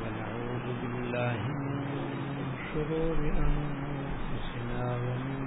[0.00, 1.80] ونعوذ بالله من
[2.72, 5.40] شرور أنفسنا ومن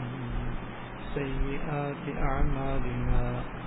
[1.15, 3.58] سيئات أعمالنا.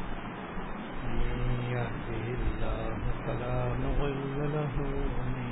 [1.05, 1.39] من
[1.71, 2.97] يهده الله
[3.27, 4.75] فلا مضل له
[5.19, 5.49] ومن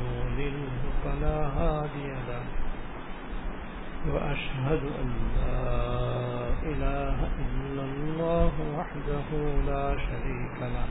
[0.00, 2.44] يضلله فلا هادي له.
[4.12, 5.68] وأشهد أن لا
[6.62, 9.28] إله إلا الله وحده
[9.66, 10.88] لا شريك له.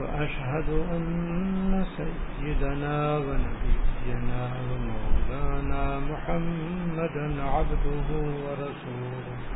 [0.00, 8.08] وأشهد أن سيدنا ونبينا ومولانا محمدا عبده
[8.44, 9.55] ورسوله.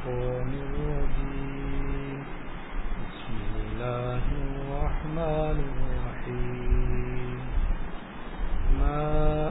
[0.00, 2.24] الشيطان الرجيم.
[3.04, 7.40] بسم الله الرحمن الرحيم.
[8.80, 9.02] ما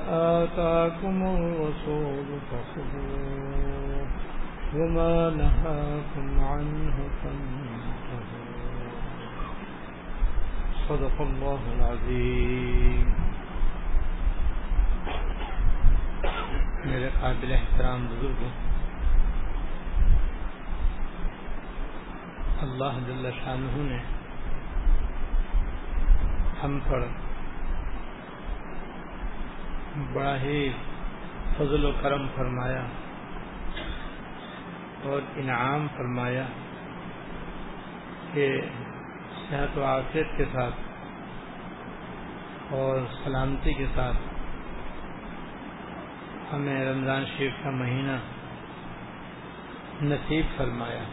[0.10, 4.08] آتاكم الرسول فخذوه.
[4.76, 8.90] وما نهاكم عنه فانتهوا.
[10.90, 13.14] صدق الله العظيم.
[16.86, 18.69] میرے قابل احترام بزرگوں
[22.62, 23.98] اللہ جل شانہ نے
[26.64, 27.04] ہم پر
[30.14, 30.70] بڑا ہی
[31.58, 32.86] فضل و کرم فرمایا
[35.04, 36.46] اور انعام فرمایا
[38.34, 38.62] کہ
[39.50, 40.76] صحت و عافیت کے ساتھ
[42.74, 44.18] اور سلامتی کے ساتھ
[46.54, 48.18] ہمیں رمضان شریف کا مہینہ
[50.02, 51.04] نصیب فرمایا۔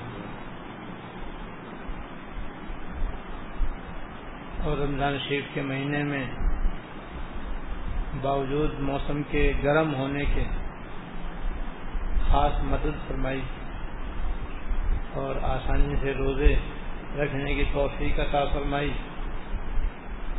[4.66, 6.26] اور رمضان شریف کے مہینے میں
[8.22, 10.44] باوجود موسم کے گرم ہونے کے
[12.30, 13.40] خاص مدد فرمائی
[15.12, 16.54] اور آسانی سے روزے
[17.18, 18.92] رکھنے کی توفیق عطا فرمائی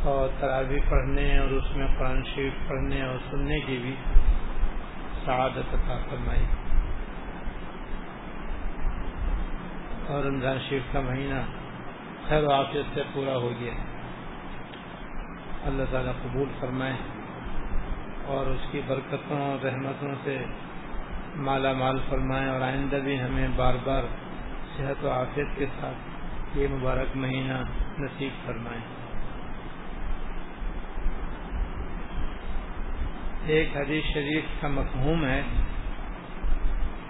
[0.02, 3.94] اور تراوی پڑھنے اور اس میں قرآن شریف پڑھنے اور سننے کی بھی
[5.24, 6.44] سعادت عطا فرمائی۔
[10.06, 11.40] اور رمضان شریف کا مہینہ
[12.28, 13.97] خیر و عافیت سے پورا ہو گیا۔
[15.68, 16.92] اللہ تعالیٰ قبول فرمائے
[18.24, 20.44] اور اس کی برکتوں اور رحمتوں سے
[21.36, 24.02] مالا مال فرمائے اور آئندہ بھی ہمیں بار بار
[24.76, 27.58] صحت و عافیت کے ساتھ یہ مبارک مہینہ
[27.98, 28.80] نصیب فرمائے۔
[33.46, 35.42] ایک حدیث شریف کا مفہوم ہے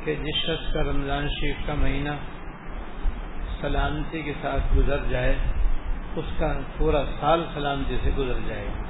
[0.05, 2.11] کہ جس شخص کا رمضان شریف کا مہینہ
[3.61, 5.35] سلامتی کے ساتھ گزر جائے
[6.17, 8.89] اس کا پورا سال سلامتی سے گزر جائے گا۔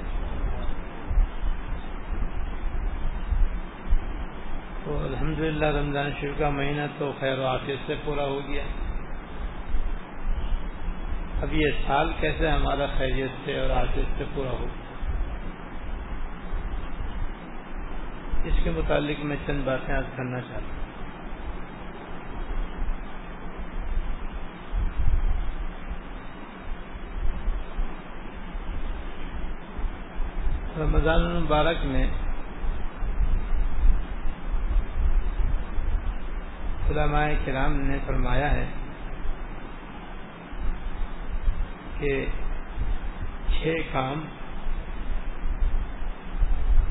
[4.84, 8.62] تو الحمد للہ رمضان شریف کا مہینہ تو خیر و عافیت سے پورا ہو گیا۔
[11.42, 14.66] اب یہ سال کیسے ہمارا خیریت سے اور عافیت سے پورا ہو؟
[18.44, 20.77] اس کے متعلق میں چند باتیں آج کرنا چاہتا ہوں۔
[30.88, 32.06] رمضان المبارک میں
[36.90, 38.66] علماء کرام نے فرمایا ہے
[41.98, 42.26] کہ
[43.48, 44.24] چھ کام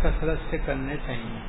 [0.02, 1.40] کثرت سے کرنے چاہیے۔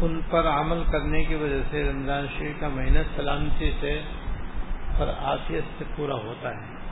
[0.00, 4.02] ان پر عمل کرنے کی وجہ سے رمضان شریف کا مہینہ سلامتی سے
[4.98, 6.83] اور آفیت سے پورا ہوتا ہے۔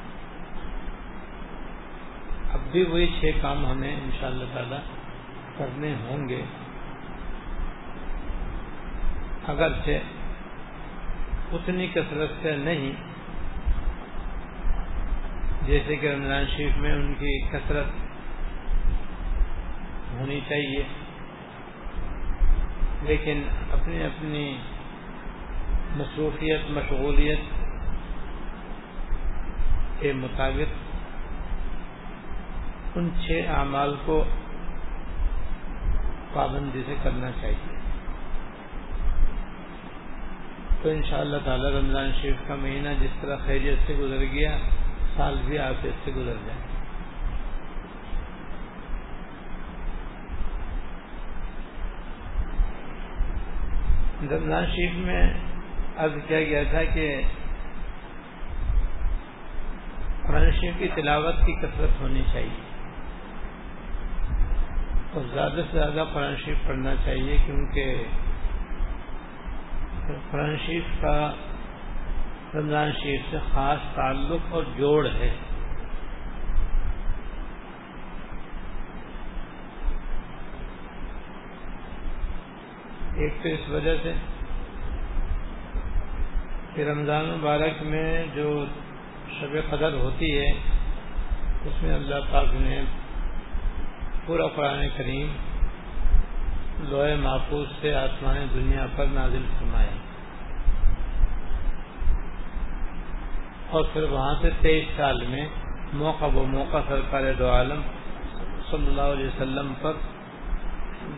[2.73, 4.77] بھی وہی چھ کام ہمیں ان شاء اللہ تعالی
[5.57, 6.43] کرنے ہوں گے۔
[9.49, 9.99] اگرچہ
[11.53, 12.93] اتنی کثرت سے نہیں،
[15.67, 17.91] جیسے کہ رمضان شریف میں ان کی کثرت
[20.13, 20.83] ہونی چاہیے،
[23.03, 23.43] لیکن
[23.73, 24.45] اپنی اپنی
[25.97, 27.41] مصروفیت، مشغولیت
[30.01, 30.82] کے مطابق
[32.95, 34.25] ان چھ اعمال کو
[36.33, 37.79] پابندی سے کرنا چاہیے۔
[40.83, 44.59] تو ان شاء اللہ تعالی رمضان شریف کا مہینہ جس طرح خیریت سے گزر گیا،
[45.17, 46.59] سال بھی آفیت سے گزر جائے۔
[54.31, 55.35] رمضان شریف میں
[55.97, 57.23] عرض کیا گیا تھا کہ
[60.27, 62.82] قرآن شریف کی تلاوت کی کثرت ہونی چاہیے۔
[65.13, 68.05] اور زیادہ سے زیادہ قرآن شریف پڑھنا چاہیے کیونکہ
[70.31, 71.33] قرآن شریف کا
[72.55, 75.31] رمضان شریف سے خاص تعلق اور جوڑ ہے۔
[83.15, 84.13] ایک تو اس وجہ سے
[86.75, 88.65] کہ رمضان مبارک میں جو
[89.41, 90.51] شب قدر ہوتی ہے،
[91.65, 92.83] اس میں اللہ پاک نے
[94.27, 95.33] پورا قرآن کریم
[96.79, 99.97] لوہے محفوظ سے آسمان دنیا پر نازل فرمایا۔
[103.71, 105.47] اور پھر وہاں سے تیئیس سال میں
[105.93, 107.83] موقع و موقع سرکار دو عالم
[108.71, 109.93] صلی اللہ علیہ وسلم پر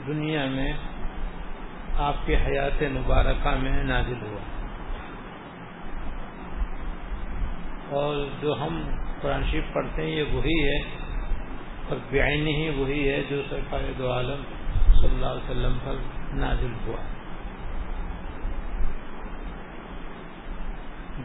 [0.06, 0.72] دنیا میں
[1.98, 4.66] آپ کی حیات مبارکہ میں نازل ہوا۔
[7.90, 8.82] اور جو ہم
[9.20, 11.03] قرآن شریف پڑھتے ہیں، یہ وہی ہے
[11.88, 14.42] اور بعینی ہی وہی ہے جو سرکار دو عالم
[15.00, 15.94] صلی اللہ علیہ وسلم پر
[16.34, 17.02] نازل ہوا۔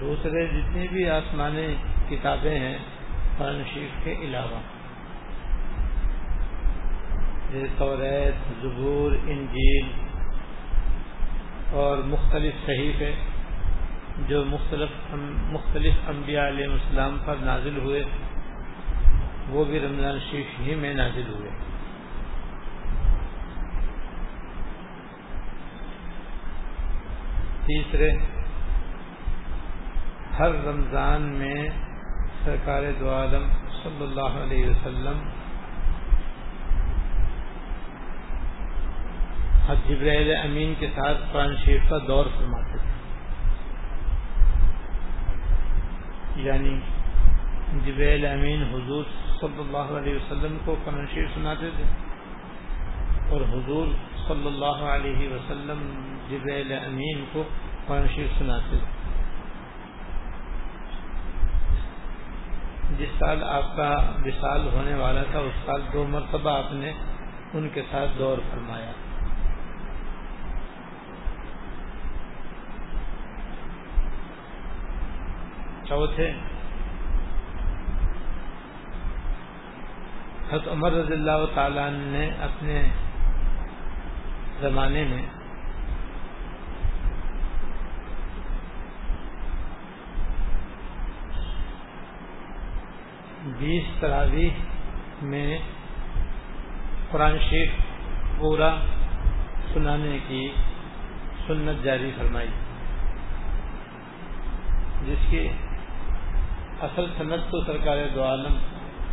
[0.02, 1.68] دوسرے جتنی بھی آسمانی
[2.10, 2.78] کتابیں ہیں،
[3.38, 4.60] قرآن شریف کے علاوہ
[7.52, 9.88] جیسے توریت زبور، انجیل
[11.72, 13.12] اور مختلف صحیفے
[14.28, 15.14] جو مختلف
[15.52, 18.04] مختلف انبیاء علیہ السلام پر نازل ہوئے۔
[19.50, 21.50] وہ بھی رمضان شریف ہی میں نازل ہوئے۔
[27.66, 28.12] تیسرے،
[30.40, 31.70] ہر رمضان میں
[32.46, 33.52] سرکار دو عالم
[33.84, 35.30] صلی اللہ علیہ وسلم
[39.88, 42.90] جبرائیل امین کے ساتھ قرآن شریف کا دور فرماتے تھے۔
[46.36, 46.80] یعنی
[47.86, 49.04] جبرائیل امین حضور
[49.42, 51.84] صلی اللہ علیہ وسلم کو قرآن شریف سناتے تھے۔
[53.30, 53.88] اور حضور
[54.28, 57.44] صلی اللہ علیہ وسلم جبرائیل امین کو
[57.88, 59.00] قرآن شریف سناتے تھے۔
[62.98, 63.96] جس سال آپ کا
[64.26, 66.92] وصال ہونے والا تھا، اس سال دو مرتبہ آپ نے
[67.54, 68.92] ان کے ساتھ دور فرمایا۔
[75.88, 76.32] چوتھے
[80.52, 82.82] حضرت عمر رضی اللہ تعالیٰ نے اپنے
[84.62, 85.22] زمانے میں
[93.60, 94.50] بیس تراویح
[95.22, 95.60] میں
[97.12, 97.70] قرآن شریف
[98.38, 98.76] پورا
[99.74, 100.52] سنانے کی
[101.48, 102.50] سنت جاری فرمائی،
[105.06, 105.48] جس کی
[106.82, 108.58] اصل صنعت تو سرکار دو عالم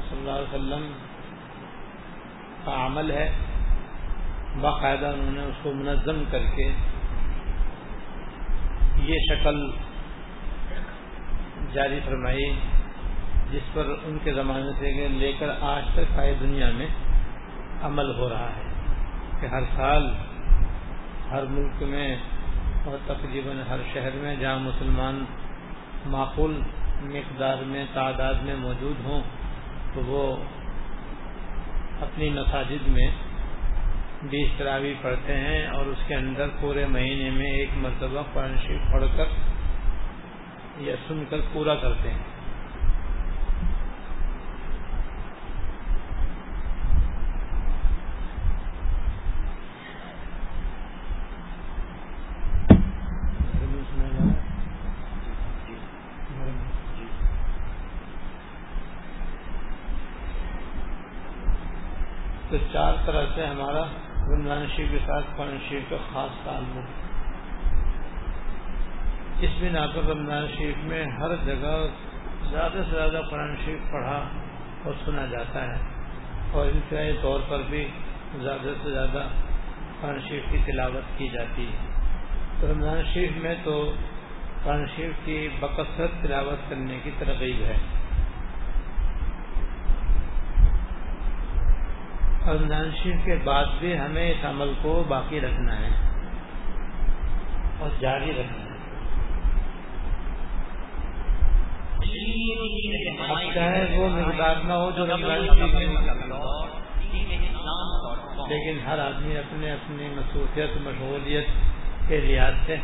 [0.09, 1.06] صلی اللہ علیہ وسلم
[2.67, 3.29] کا عمل ہے
[4.61, 6.71] باقاعدہ انہوں نے اس کو منظم کر کے
[9.03, 9.67] یہ شکل
[11.73, 12.53] جاری فرمائی
[13.51, 16.87] جس پر ان کے زمانے سے لے کر آج تک ساری دنیا میں
[17.83, 18.65] عمل ہو رہا ہے
[19.41, 20.09] کہ ہر سال
[21.31, 22.09] ہر ملک میں
[22.85, 25.25] اور تقریباً ہر شہر میں جہاں مسلمان
[26.07, 26.61] معقول
[27.05, 29.21] مقدار میں تعداد میں موجود ہوں
[29.95, 30.23] تو وہ
[32.01, 33.09] اپنی مساجد میں
[34.23, 38.93] بیس تراوی پڑھتے ہیں اور اس کے اندر پورے مہینے میں ایک مرتبہ قرآن شریف
[38.93, 39.37] پڑھ کر
[40.81, 42.25] یا سن کر پورا کرتے ہیں
[62.51, 63.85] تو چار طرح سے ہمارا
[64.35, 67.07] رمضان شریف کے ساتھ قرآن شریف کا خاص تعلق
[69.41, 71.87] اس بنا پر رمضان شریف میں ہر جگہ
[72.51, 74.29] زیادہ سے زیادہ قرآن شریف پڑھا
[74.85, 75.83] اور سنا جاتا ہے
[76.53, 77.89] اور انتہائی طور پر بھی
[78.35, 79.27] زیادہ سے زیادہ
[80.01, 81.91] قرآن شریف کی تلاوت کی جاتی ہے۔
[82.61, 83.93] تو رمضان شریف میں تو
[84.65, 87.77] قرآن شریف کی بکثرت تلاوت کرنے کی ترغیب ہے۔
[92.47, 95.89] اور رمضان شریف کے بعد بھی ہمیں اس عمل کو باقی رکھنا ہے
[97.79, 98.67] اور جاری رکھنا ہے۔
[103.29, 105.87] اب چاہے وہ مقدار نہ ہو جو رمضان شریف میں
[108.49, 111.47] لیکن ہر آدمی اپنے اپنی مصروفیت، مشغولیت
[112.09, 112.77] کے لحاظ سے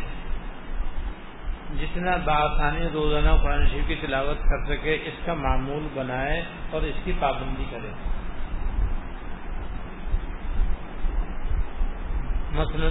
[1.81, 6.95] جتنا بآسانی روزانہ قرآن شریف کی تلاوت کر سکے، اس کا معمول بنائے اور اس
[7.03, 8.12] کی پابندی کرے۔
[12.53, 12.89] مثلا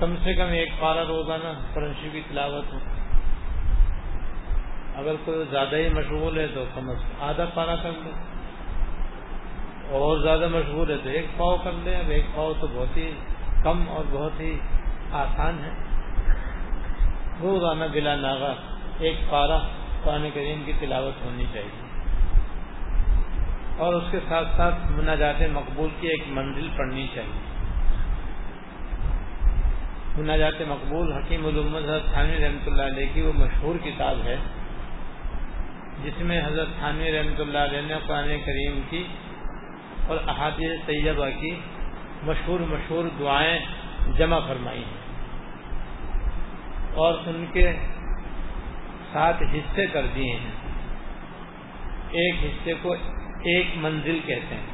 [0.00, 2.78] کم سے کم ایک پارا روزانہ قرآن شریف کی تلاوت ہو۔
[4.94, 8.10] اگر کوئی زیادہ ہی مشغول ہے تو کم از کم آدھا پارا کر لے۔
[9.90, 13.12] اور زیادہ مشغول ہے تو ایک پاؤ کر لے۔ اب ایک پاؤ تو بہت ہی
[13.62, 14.58] کم اور بہت ہی
[15.12, 15.70] آسان ہے۔
[17.42, 18.54] روزانہ بلا ناغا
[18.98, 19.58] ایک پارا
[20.02, 21.95] قرآن کریم کی تلاوت ہونی چاہیے۔
[23.76, 27.56] اور اس کے ساتھ ساتھ مناجات مقبول کی ایک منزل پڑھنی چاہیے۔
[30.18, 34.36] مناجات مقبول حکیم علوم حضرت خانی رحمۃ اللہ علیہ کی وہ مشہور کتاب ہے،
[36.04, 39.06] جس میں حضرت خانی رحمۃ اللہ علیہ نے قرآن کریم کی
[40.06, 41.60] اور احادیث طیبہ کی
[42.22, 43.58] مشہور مشہور دعائیں
[44.16, 45.06] جمع فرمائی ہیں۔
[46.94, 47.72] اور ان کے
[49.12, 50.50] سات حصے کر دیے ہیں۔
[52.10, 52.94] ایک حصے کو
[53.54, 54.66] ایک منزل کہتے ہیں۔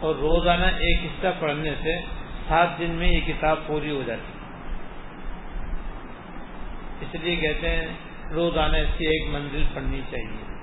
[0.00, 2.00] اور روزانہ ایک حصہ پڑھنے سے
[2.48, 4.38] سات دن میں یہ کتاب پوری ہو جاتی۔
[7.00, 7.86] اس لیے کہتے ہیں
[8.32, 10.54] روزانہ اس کی ایک منزل پڑھنی چاہیے۔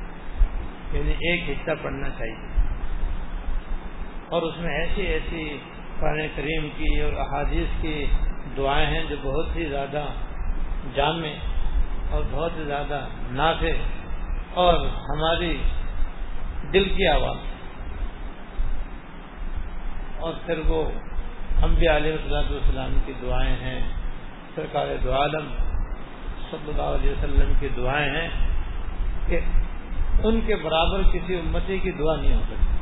[0.97, 2.59] یعنی ایک حصہ پڑھنا چاہیے۔
[4.29, 5.57] اور اس میں ایسی ایسی
[5.99, 8.05] قرآن کریم کی اور احادیث کی
[8.57, 10.05] دعائیں ہیں جو بہت ہی زیادہ
[10.95, 11.27] جامع
[12.09, 13.71] اور بہت ہی زیادہ نافع
[14.53, 15.57] اور ہماری
[16.73, 17.37] دل کی آواز۔
[20.19, 20.91] اور پھر وہ
[21.63, 23.89] انبیاء علیہ صلاح والسلام کی دعائیں ہیں۔
[24.55, 25.53] سرکار دو عالم
[26.51, 28.29] صلی اللہ علیہ وسلم کی دعائیں ہیں
[29.27, 29.39] کہ
[30.23, 32.75] ان کے برابر کسی امتی کی دعا نہیں ہو سکتی۔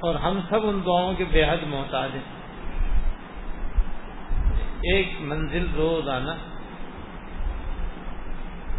[0.00, 2.42] اور ہم سب ان دعاؤں کے بے حد محتاج ہیں۔
[4.82, 6.30] ایک منزل روزانہ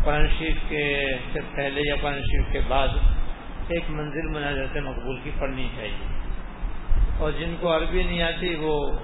[0.04, 2.88] قرآن شریف کے سے پہلے یا قرآن شریف کے بعد
[3.68, 6.08] ایک منزل مناجات مقبول کی پڑھنی چاہیے۔
[7.18, 8.98] اور جن کو عربی نہیں آتی وہ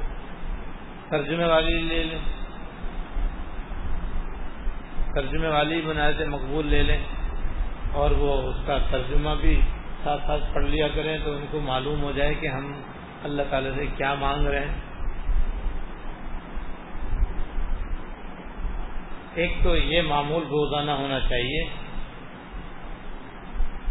[1.09, 2.19] ترجمے والی لے لیں۔
[5.15, 6.99] ترجمے والی مناظر مقبول لے لیں۔
[7.91, 9.61] اور وہ اس کا ترجمہ بھی
[10.03, 12.81] ساتھ ساتھ پڑھ لیا کریں تو ان کو معلوم ہو جائے کہ ہم
[13.23, 14.88] اللہ تعالی سے کیا مانگ رہے ہیں۔
[19.39, 21.63] ایک تو یہ معمول روزانہ ہونا چاہیے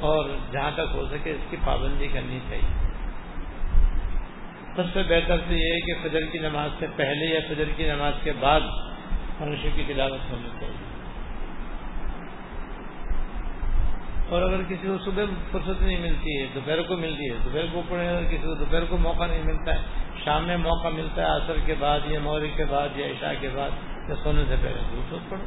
[0.01, 2.89] اور جہاں تک ہو سکے اس کی پابندی کرنی چاہیے۔
[4.77, 7.85] سب سے بہتر تو یہ ہے کہ فجر کی نماز سے پہلے یا فجر کی
[7.85, 8.61] نماز کے بعد
[9.41, 10.89] منشی کی تلاوت ہونی چاہیے۔
[14.29, 17.83] اور اگر کسی کو صبح فرصت نہیں ملتی ہے، دوپہر کو ملتی ہے، دوپہر کو
[17.89, 19.79] پڑھے اگر کسی کو دوپہر کو موقع نہیں ملتا ہے،
[20.25, 23.49] شام میں موقع ملتا ہے، عصر کے بعد یا مغرب کے بعد یا عشاء کے
[23.55, 23.71] بعد۔
[24.09, 25.45] یا سونے سے پہلے دوسرے پڑھو۔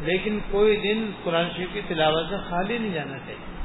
[0.00, 3.56] لیکن کوئی دن قرآن شریف کی تلاوت سے خالی نہیں جانا چاہیے۔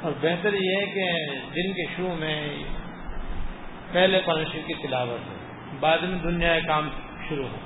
[0.00, 2.58] اور بہتر یہ ہے کہ دن کے شروع میں
[3.92, 5.34] پہلے قرآن شریف کی تلاوت ہو،
[5.80, 6.88] بعد میں دنیا کا کام
[7.28, 7.56] شروع ہو۔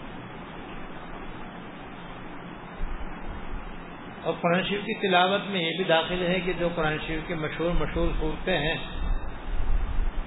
[4.23, 7.35] اور قرآن شریف کی تلاوت میں یہ بھی داخل ہے کہ جو قرآن شریف کے
[7.35, 9.00] مشہور مشہور صورتیں ہیں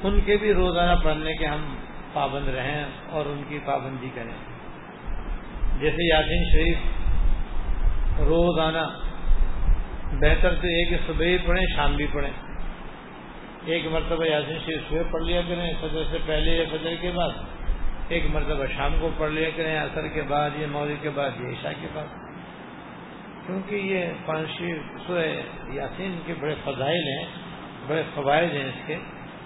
[0.04, 1.76] ان کے بھی روزانہ پڑھنے کے ہم
[2.14, 4.54] پابند رہیں اور ان کی پابندی کریں۔
[5.80, 6.78] جیسے یاسین شریف
[8.20, 8.98] روزانہ
[10.12, 12.32] بہتر تو یہ کہ صبح ہی پڑھیں، شام بھی پڑھیں۔
[13.66, 17.30] ایک مرتبہ یاسین شریف صبح پڑھ لیا کریں، فجر سے پہلے یا فجر کے بعد،
[18.08, 21.50] ایک مرتبہ شام کو پڑھ لیا کریں اثر کے بعد یا مغرب کے بعد یا
[21.50, 22.08] عشاء کے بعد۔
[23.46, 24.62] کیونکہ یہ پانچ
[25.08, 25.26] سورہ
[25.74, 27.26] یاسین کے بڑے فضائل ہیں،
[27.88, 28.96] بڑے فوائد ہیں اس کے۔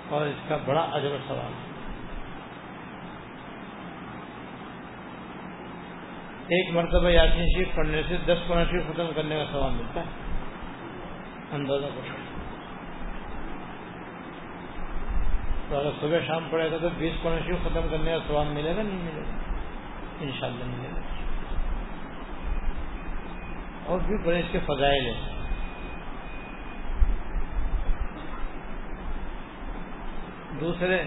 [0.09, 1.51] اور اس کا بڑا اجر و سوال
[6.47, 10.05] ایک مرتبہ یاسین شریف پڑھنے سے دس قرآن شریف ختم کرنے کا سوال ملتا ہے۔
[11.51, 12.11] اندازہ کر
[15.69, 18.75] تو اگر صبح شام پڑے گا تو بیس قرآن شریف ختم کرنے کا سوال ملے
[18.75, 19.53] گا؟ نہیں ملے گا۔
[20.19, 21.01] ان شاء اللہ ملے گا۔
[23.85, 25.36] اور بھی بڑے اس کے فضائل ہیں۔
[30.61, 31.03] دوسرے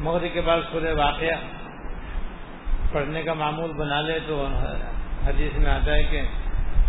[0.00, 1.36] مغرب کے بعد سورہ واقعہ
[2.92, 4.46] پڑھنے کا معمول بنا لے تو
[5.26, 6.20] حدیث میں آتا ہے کہ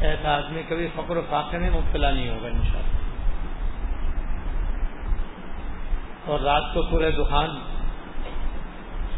[0.02, 2.96] ایسا آدمی کبھی فقر و فاقے میں مبتلا نہیں ہوگا انشاءاللہ۔
[6.26, 7.50] اور رات کو سورہ دخان،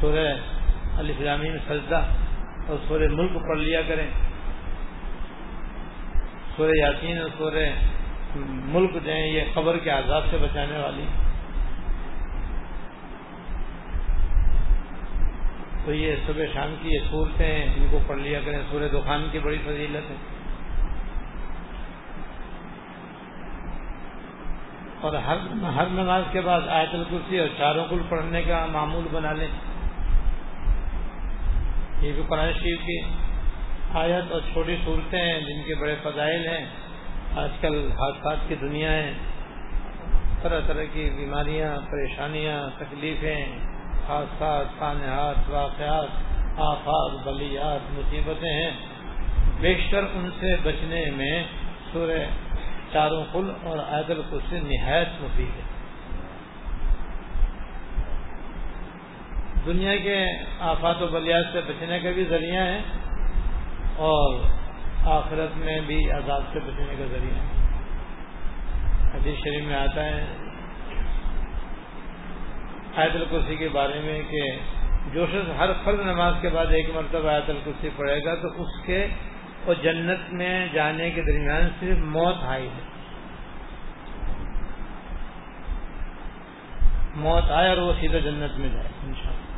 [0.02, 0.28] سورہ
[1.00, 2.02] علی میں سجدہ
[2.68, 4.08] اور سورہ ملک پڑھ لیا کریں۔
[6.56, 7.70] سورہ یاسین اور سورہ
[8.36, 11.06] ملک جو ہیں یہ قبر کے عذاب سے بچانے والی۔
[15.86, 19.40] تو یہ صبح شام کی یہ صورتیں ان کو پڑھ لیا کریں۔ سورہ دخان کی
[19.40, 20.16] بڑی فضیلت ہے۔
[25.02, 25.38] اور ہر
[25.76, 29.48] ہر نماز کے بعد آیت الکرسی اور چاروں کل پڑھنے کا معمول بنا لیں۔
[32.02, 33.02] یہ بھی قرآن شریف کی
[33.94, 36.66] آیت اور چھوٹی صورتیں ہیں جن کے بڑے فضائل ہیں۔
[37.36, 39.14] آج کل حادثات کی دنیا ہے۔
[40.42, 43.46] طرح طرح کی بیماریاں، پریشانیاں، تکلیفیں
[44.08, 46.08] حادثات سانحات واقعات،
[46.60, 48.72] آفات، بلیات، مصیبتیں ہیں۔
[49.60, 51.44] بیشتر ان سے بچنے میں
[51.94, 52.24] سورہ
[52.94, 55.80] چاروں کل اور عیدل سے نہایت مفید ہے۔
[59.66, 60.26] دنیا کے
[60.60, 62.82] آفات و بلیات سے بچنے کا بھی ذریعہ ہے
[63.96, 64.40] اور
[65.06, 67.60] آخرت میں بھی عذاب سے بچنے کا ذریعہ ہے۔
[69.14, 70.26] حدیث شریف میں آتا ہے،
[72.96, 74.42] آیت الکرسی کے بارے میں کہ
[75.14, 78.86] جو شخص ہر فرض نماز کے بعد ایک مرتبہ آیت الکرسی پڑھے گا تو اس
[78.86, 79.08] کے
[79.66, 82.90] اور جنت میں جانے کے درمیان صرف موت آئی ہے۔
[87.16, 89.49] موت آئے اور وہ سیدھا جنت میں جائے، انشاءاللہ۔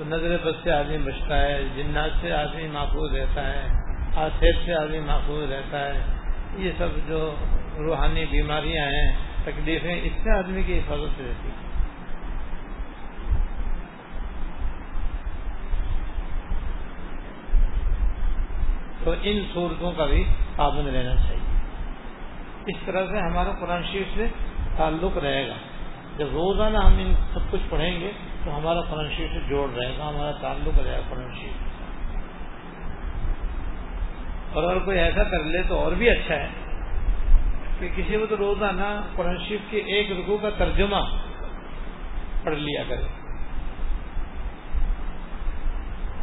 [0.00, 3.66] تو نظر بس سے آدمی بچتا ہے، جنات سے آدمی محفوظ رہتا ہے
[4.16, 6.00] آصف سے آدمی محفوظ رہتا ہے۔
[6.56, 7.34] یہ سب جو
[7.78, 9.12] روحانی بیماریاں ہیں،
[9.44, 11.54] تکلیفیں اس سے آدمی کی حفاظت سے رہتی ہے
[19.04, 20.24] تو ان صورتوں کا بھی
[20.56, 21.58] پابند رہنا چاہیے۔
[22.66, 24.26] اس طرح سے ہمارا قرآن شریف سے
[24.76, 25.54] تعلق رہے گا۔
[26.16, 28.10] جب روزانہ ہم ان سب کچھ پڑھیں گے
[28.44, 31.70] تو ہمارا قرآن شریف سے جوڑ رہے گا، ہمارا تعلق رہے گا قرآن شریف
[34.52, 36.48] اور اگر کوئی ایسا کر لے تو اور بھی اچھا ہے۔
[37.78, 40.96] کہ کسی کو تو روزانہ قرآن شریف کے ایک رکو کا ترجمہ
[42.44, 43.02] پڑھ لیا کرے۔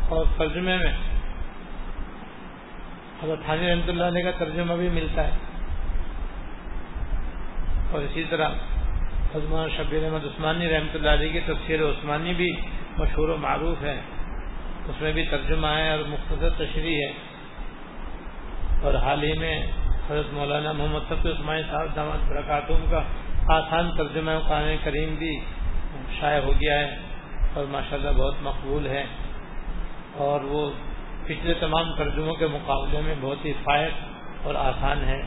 [0.10, 0.94] اور ترجمے میں
[3.24, 5.32] حضرت حاضر رحمۃ اللہ علیہ کا ترجمہ بھی ملتا ہے۔
[7.92, 8.50] اور اسی طرح
[9.36, 12.52] حضمان شبیر احمد عثمانی رحمۃ اللہ علیہ کی تفسیر عثمانی بھی
[12.98, 14.02] مشہور و معروف ہے۔
[14.88, 17.14] اس میں بھی ترجمہ ہے اور مختصر تشریح ہے۔
[18.82, 19.68] اور حال ہی میں
[20.10, 23.04] حضرت مولانا محمد صفی عثمانی صاحب داماد برکاتم کا
[23.50, 25.40] آسان ترجمہ قرآن کریم بھی
[26.20, 26.98] شائع ہو گیا ہے
[27.54, 29.06] اور ماشاءاللہ بہت مقبول ہے۔
[30.14, 30.72] اور وہ
[31.26, 33.92] پچھلے تمام ترجموں کے مقابلے میں بہت ہی فائد
[34.44, 35.22] اور آسان ہے۔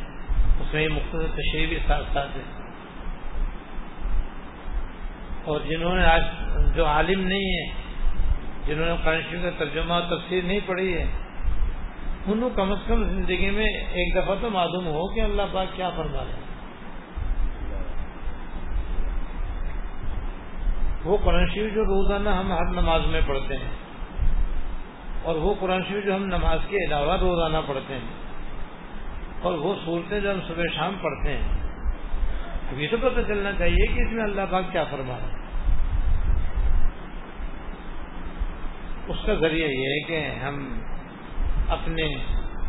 [0.61, 2.60] اس میں مختصر تشریح بھی ساتھ ساتھ ہے۔
[5.51, 6.23] اور جنہوں نے آج
[6.77, 7.67] جو عالم نہیں ہے
[8.67, 11.07] جنہوں نے قرآن شریف کا ترجمہ اور تفسیر نہیں پڑھی ہے،
[12.27, 15.91] انہوں کم از کم زندگی میں ایک دفعہ تو معلوم ہو کہ اللہ پاک کیا
[15.97, 16.49] فرما رہے
[21.05, 23.71] وہ قرآن شریف جو روزانہ ہم ہر نماز میں پڑھتے ہیں،
[25.23, 28.11] اور وہ قرآن شریف جو ہم نماز کے علاوہ روزانہ پڑھتے ہیں،
[29.41, 31.47] اور وہ صورتیں جو ہم صبح شام پڑھتے ہیں،
[32.73, 35.40] ابھی تو پتہ چلنا چاہیے کہ اس میں اللہ پاک کیا فرما رہا
[39.11, 40.57] اس کا ذریعہ یہ ہے کہ ہم
[41.69, 42.07] اپنے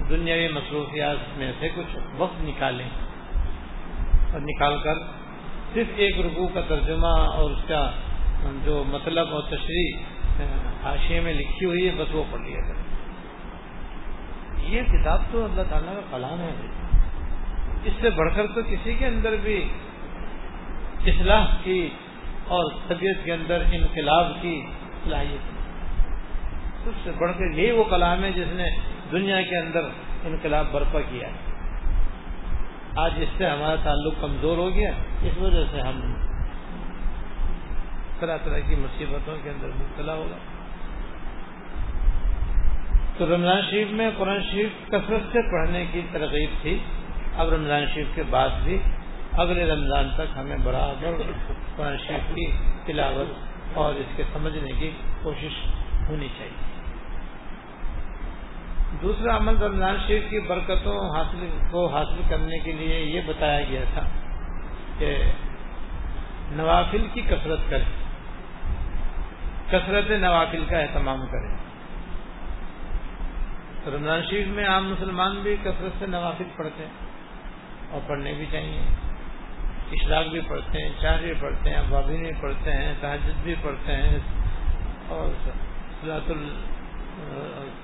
[0.10, 2.88] دنیاوی مصروفیات میں سے کچھ وقت نکالیں
[4.34, 4.98] اور نکال کر
[5.74, 7.82] صرف ایک رکوع کا ترجمہ اور اس کا
[8.66, 9.90] جو مطلب اور تشریح
[10.84, 12.90] حاشیے میں لکھی ہوئی ہے، بس وہ پڑھ لیا کریں
[14.70, 16.52] یہ کتاب تو اللہ تعالیٰ کا کلام ہے۔
[17.84, 19.64] اس سے بڑھ کر تو کسی کے اندر بھی
[21.06, 21.88] اصلاح کی
[22.48, 24.60] اور طبیعت کے اندر انقلاب کی
[25.04, 25.60] صلاحیت
[26.84, 28.70] سب سے بڑھ کر یہی وہ کلام ہے جس نے
[29.12, 29.84] دنیا کے اندر
[30.24, 31.28] انقلاب برپا کیا
[32.96, 34.92] آج اس سے ہمارا تعلق کمزور ہو گیا۔
[35.22, 36.14] اس وجہ سے ہم
[38.20, 40.38] طرح طرح کی مصیبتوں کے اندر مبتلا ہوگا
[43.18, 46.78] تو رمضان شریف میں قرآن شریف کثرت سے پڑھنے کی ترغیب تھی۔
[47.38, 48.78] اب رمضان شریف کے بعد بھی
[49.34, 51.22] اگلے رمضان تک ہمیں برابر
[51.76, 52.46] قرآن شریف کی
[52.86, 54.92] تلاوت اور اس کے سمجھنے کی
[55.24, 55.54] کوشش
[56.10, 56.71] ہونی چاہیے۔
[58.92, 63.84] دوسرا عمل رمضان شریف کی برکتوں حاصل کو حاصل کرنے کے لیے یہ بتایا گیا
[63.94, 64.02] تھا
[64.98, 65.32] کہ
[66.52, 67.86] نوافل کی کثرت کریں،
[69.70, 71.56] کثرت نوافل کا اہتمام کریں۔
[73.88, 76.92] رمضان شریف میں عام مسلمان بھی کثرت سے نوافل پڑھتے ہیں
[77.92, 78.82] اور پڑھنے بھی چاہیے۔
[79.92, 83.96] اشراق بھی پڑھتے ہیں چار بھی پڑھتے ہیں ابابین بھی پڑھتے ہیں تحجد بھی پڑھتے
[83.96, 84.18] ہیں
[85.08, 85.50] اور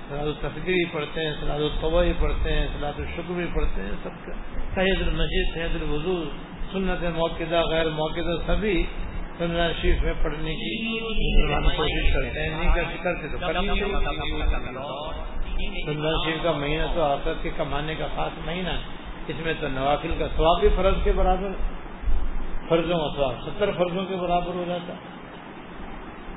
[0.08, 3.94] سلاد التصغیر بھی پڑھتے ہیں سلاد الطبع بھی پڑھتے ہیں سلاد الشکر بھی پڑھتے ہیں،
[4.02, 4.32] سب کا
[4.74, 6.16] سید المجید، سید الوضو
[6.72, 8.76] سنت موقع غیر موقع سبھی
[9.40, 10.70] رمضان شریف میں پڑھنے کی
[11.76, 13.34] کوشش کرتے ہیں، نہیں کرتے تو
[15.90, 18.96] رمضان شریف کا مہینہ تو آخرت کے کمانے کا خاص مہینہ ہے۔
[19.28, 21.52] اس میں تو نوافل کا ثواب بھی فرض کے برابر
[22.68, 24.94] فرضوں کا ثواب، ستر فرضوں کے برابر ہو جاتا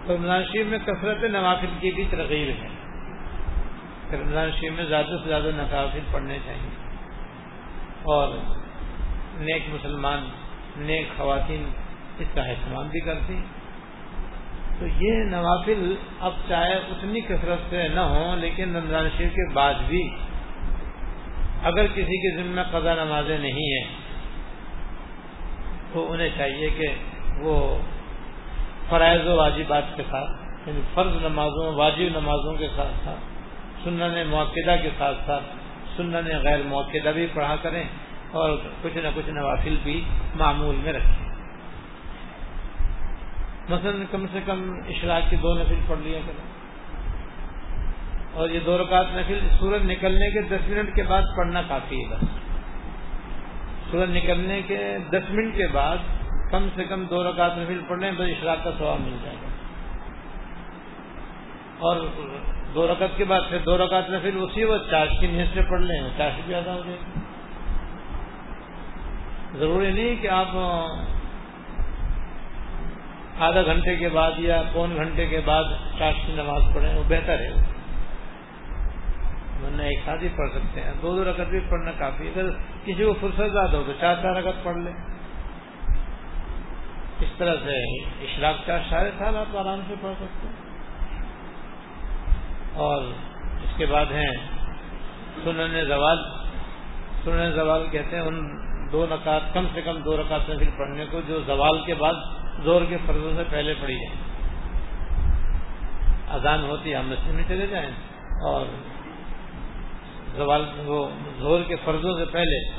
[0.06, 2.70] تو رمضان شریف میں کثرت نوافل کی بھی ترغیب ہے۔
[4.14, 6.70] رمضان شریف میں زیادہ سے زیادہ نوافل پڑھنے چاہیے۔
[8.04, 8.28] اور
[9.40, 10.30] نیک مسلمان،
[10.78, 11.70] نیک خواتین
[12.20, 13.36] اس کا اہتمام بھی کرتی
[14.80, 19.74] تو یہ نوافل اب چاہے اتنی کثرت سے نہ ہوں، لیکن رمضان شریف کے بعد
[19.88, 20.10] بھی
[21.64, 23.96] اگر کسی کے ذمہ قضا نمازیں نہیں ہیں،
[25.94, 26.88] تو انہیں چاہیے کہ
[27.40, 27.78] وہ
[28.90, 30.32] فرائض و واجبات کے ساتھ
[30.68, 33.31] یعنی فرض نمازوں، واجب نمازوں کے ساتھ ساتھ
[33.84, 35.44] سنن موقع کے ساتھ ساتھ
[35.98, 37.84] سنن غیر موقع بھی پڑھا کریں
[38.32, 40.04] اور کچھ نہ کچھ نوافل بھی
[40.36, 41.32] معمول میں رکھیں۔
[43.70, 46.52] مثلا کم سے کم اشراق کی دو نفل پڑھ لیا کریں۔
[48.34, 52.10] اور یہ دو رکعت نفل سورج نکلنے کے دس منٹ کے بعد پڑھنا کافی ہے۔
[52.10, 52.24] بس
[53.92, 55.98] سورج نکلنے کے دس منٹ کے بعد
[56.52, 59.48] کم سے کم دو رکعت نفل پڑھ لیں بس اشراق کا سواب مل جائے گا۔
[61.80, 61.98] اور
[62.74, 65.82] دو رکعت کے بعد پھر دو رکعت نفل اسی وقت چارج کی نیت سے پڑھ
[65.82, 67.20] لیں چارج بھی ادا ہو جائے گی
[69.60, 70.48] ضروری نہیں کہ آپ،
[73.40, 75.64] آدھا گھنٹے کے بعد یا پون گھنٹے کے بعد
[76.00, 77.52] چارج کی نماز پڑھیں، وہ بہتر ہے۔
[79.64, 82.50] ورنہ ایک ساتھ ہی پڑھ سکتے ہیں۔ دو دو رکعت بھی پڑھنا کافی اگر
[82.84, 84.94] کسی کو فرصت زیادہ ہو تو چار چار رکعت پڑھ لیں۔
[87.20, 87.76] اس طرح سے
[88.22, 90.71] اشراق چار سارے سال آپ آرام سے پڑھ سکتے ہیں۔
[92.74, 93.02] اور
[93.64, 94.32] اس کے بعد ہیں
[95.44, 96.18] سنن زوال۔
[97.24, 98.42] سنن زوال کہتے ہیں ان
[98.92, 102.14] دو رکعت، کم سے کم دو رکعت میں پھر پڑھنے کو، جو زوال کے بعد
[102.64, 104.32] زور کے فرضوں سے پہلے پڑھی جائیں
[106.30, 107.90] اذان ہوتی ہے، ہم مسجد میں چلے جائیں۔
[108.46, 108.66] اور
[110.36, 112.70] زوال، وہ زور کے فرضوں سے پہلے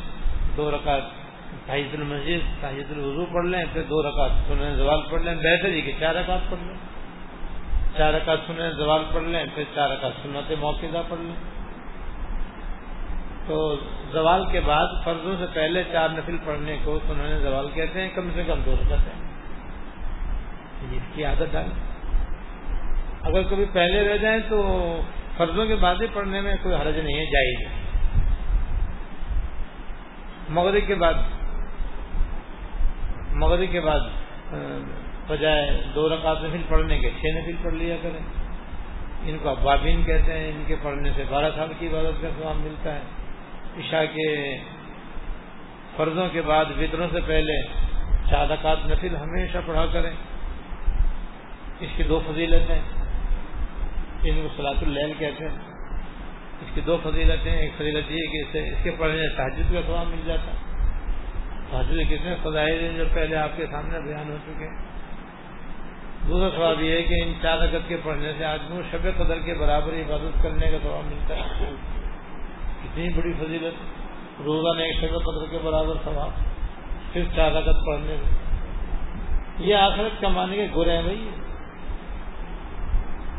[0.57, 1.03] دو رکعت
[1.67, 5.81] تحید المسجد تحید الوضو پڑھ لیں، پھر دو رکعت سنن زوال پڑھ لیں، بہتر ہی
[5.81, 6.92] کہ چار رکعت پڑھ لیں۔
[7.97, 11.35] چار رکعت سنن زوال پڑھ لیں، پھر چار رکعت سنت موقع پڑھ لیں۔
[13.47, 13.77] تو
[14.13, 18.29] زوال کے بعد فرضوں سے پہلے چار نفل پڑھنے کو سنن زوال کہتے ہیں، کم
[18.35, 19.33] سے کم دو رکعت ہیں۔
[20.83, 21.67] یعنی اس کی عادت ڈال
[23.23, 25.01] اگر کبھی پہلے رہ جائیں تو
[25.37, 27.75] فرضوں کے بعد ہی پڑھنے میں کوئی حرج نہیں ہے جائے
[30.49, 31.15] مغرب کے بعد،
[33.33, 34.01] مغرب کے بعد
[35.27, 38.43] بجائے دو رکعت نفل پڑھنے کے، چھ نفل پڑھ لیا کریں۔
[39.27, 42.57] ان کو ابابین کہتے ہیں، ان کے پڑھنے سے بارہ سال کی عبادت کا سواب
[42.57, 43.01] ملتا ہے۔
[43.79, 44.57] عشاء کے
[45.97, 47.67] فرضوں کے بعد، وطروں سے پہلے
[48.31, 50.11] چار رکعت نفل ہمیشہ پڑھا کریں۔
[51.81, 52.81] اس کی دو فضیلت ہیں۔
[54.23, 55.57] ان کو سلاط اللیل کہتے ہیں۔
[56.61, 59.81] اس کی دو فضیلتیں ایک فضیلت یہ کہ اسے، اس کے پڑھنے سے تحجد کا
[59.87, 60.53] سواب مل جاتا۔
[61.71, 64.92] تحجد کتنے فضائل ہیں جو پہلے آپ کے سامنے بیان ہو چکے ہیں۔
[66.29, 69.55] دوسرا سواب یہ ہے کہ ان چار رکعت کے پڑھنے سے آدمی شب قدر کے
[69.55, 71.71] برابر عبادت کرنے کا سواب ملتا ہے۔
[72.83, 73.75] کتنی بڑی فضیلت۔
[74.43, 76.31] روزانہ ایک شب قدر کے برابر ثواب۔
[77.13, 78.35] پھر چار رکعت پڑھنے سے۔
[79.59, 81.31] یہ آخرت کمانے کے گرے ہیں بھائی۔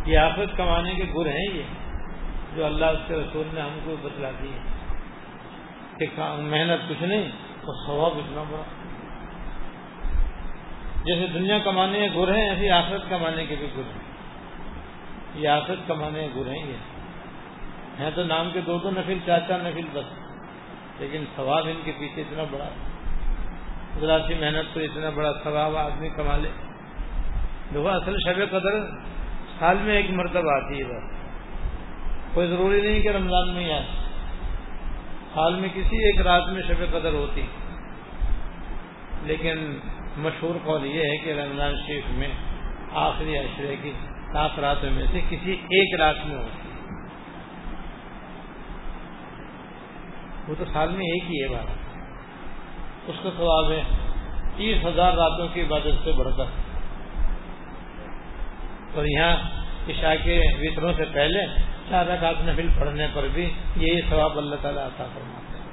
[0.06, 1.64] یہ آفت کمانے کے گر ہیں یہ۔
[2.56, 4.52] جو اللہ اس کے رسول نے ہم کو بتلا دی
[5.98, 6.06] کہ
[6.38, 7.30] محنت کچھ نہیں
[7.62, 8.83] تو سواب اتنا بڑا۔
[11.06, 14.14] جیسے دنیا کمانے کے گر ہیں ایسے آفت کمانے کے بھی گر ہیں۔
[15.36, 16.78] یہ آفت کمانے کے گر ہیں یہ۔
[18.00, 20.06] ہیں تو نام کے دو دو نفل، چار چار نفل بس۔
[21.00, 22.70] لیکن ثواب ان کے پیچھے اتنا بڑا۔
[24.00, 26.50] ذرا سی محنت تو اتنا بڑا ثواب آدمی کما لے۔
[27.74, 28.80] دیکھو، اصل شب قدر
[29.60, 31.24] سال میں ایک مرتبہ آتی ہے بس۔
[32.34, 33.86] کوئی ضروری نہیں کہ رمضان میں ہی آئے۔
[35.34, 37.42] سال میں کسی ایک رات میں شب قدر ہوتی۔
[39.24, 39.80] لیکن
[40.18, 42.28] مشہور قول یہ ہے کہ رمضان شریف میں
[42.98, 43.92] آخری اشرے کی
[44.34, 46.72] سات راتوں میں سے کسی ایک رات میں ہوتی
[50.48, 53.82] وہ تو سال میں ایک ہی ہے بات اس کا سواب ہے
[54.58, 56.52] تیس ہزار راتوں کی عبادت سے بڑھ کر
[58.94, 59.36] اور یہاں
[59.90, 61.46] عشاء کے وطروں سے پہلے
[61.90, 65.72] چار رکعت نفل پڑھنے پر بھی یہی ثواب اللہ تعالیٰ عطا فرماتے ہیں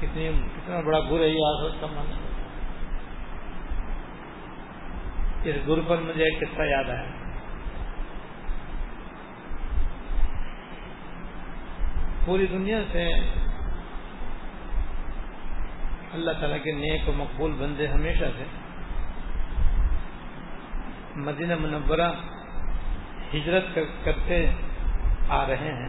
[0.00, 2.33] کتنی کتنا بڑا گر ہے یہ آخرت کا مانا
[5.44, 7.10] اس گر پر مجھے ایک قصہ یاد آیا۔
[12.24, 13.08] پوری دنیا سے
[16.12, 18.44] اللہ تعالیٰ کے نیک و مقبول بندے ہمیشہ سے
[21.16, 22.12] مدینہ منورہ
[23.34, 24.46] ہجرت کرتے
[25.28, 25.88] آ رہے ہیں۔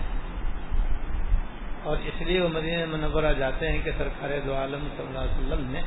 [1.84, 5.48] اور اس لیے وہ مدینہ منورہ جاتے ہیں کہ سرکار دو عالم صلی اللہ علیہ
[5.48, 5.82] وسلم نے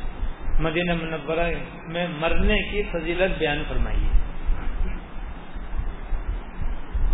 [0.59, 1.51] مدینہ منورہ
[1.87, 4.19] میں مرنے کی فضیلت بیان فرمائی ہے۔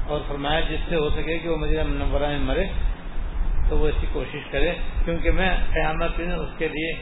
[0.07, 2.65] اور فرمایا جس سے ہو سکے کہ وہ مدینہ منورہ میں مرے
[3.69, 6.93] تو وہ اس کی کوشش کرے، کیونکہ میں قیامت اس کے لیے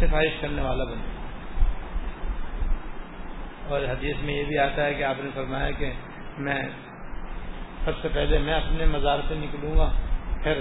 [0.00, 1.24] سفارش کرنے والا بنوں۔
[3.68, 5.92] اور حدیث میں یہ بھی آتا ہے کہ آپ نے فرمایا کہ
[6.38, 6.62] میں
[7.84, 9.92] سب سے پہلے میں اپنے مزار سے نکلوں گا،
[10.42, 10.60] پھر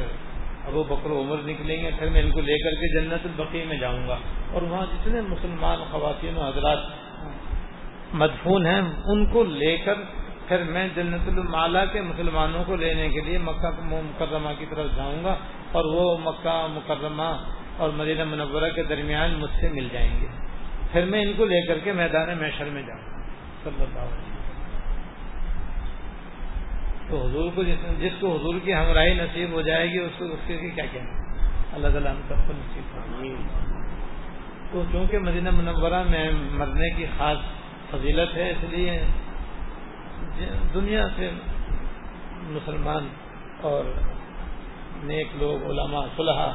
[0.67, 3.78] ابو بکر عمر نکلیں گے، پھر میں ان کو لے کر کے جنت البقی میں
[3.78, 4.17] جاؤں گا۔
[4.52, 6.78] اور وہاں جتنے مسلمان خواتین و حضرات
[8.13, 9.93] مدفون ہیں، ان کو لے کر
[10.47, 15.23] پھر میں جنت المالا کے مسلمانوں کو لینے کے لیے مکہ مکرمہ کی طرف جاؤں
[15.23, 15.36] گا
[15.71, 17.38] اور وہ مکہ مکرمہ
[17.78, 20.28] اور مدینہ منورہ کے درمیان مجھ سے مل جائیں گے۔
[20.91, 23.23] پھر میں ان کو لے کر کے میدان میشر میں جاؤں
[23.63, 24.33] صلی اللہ علیہ
[27.10, 30.26] تو حضور کو جس, جس کو حضور کی ہمراہی نصیب ہو جائے گی اس کو
[30.26, 31.22] اس کے کیا کہنا
[31.74, 33.42] اللہ تعالیٰ ہم سب کو نصیب
[34.72, 37.38] تو چونکہ مدینہ منورہ میں مرنے کی خاص
[37.92, 39.00] فضیلت ہے اس لیے
[40.74, 41.30] دنیا سے
[42.50, 43.08] مسلمان
[43.62, 43.86] اور
[45.04, 46.52] نیک لوگ علماء صلحہ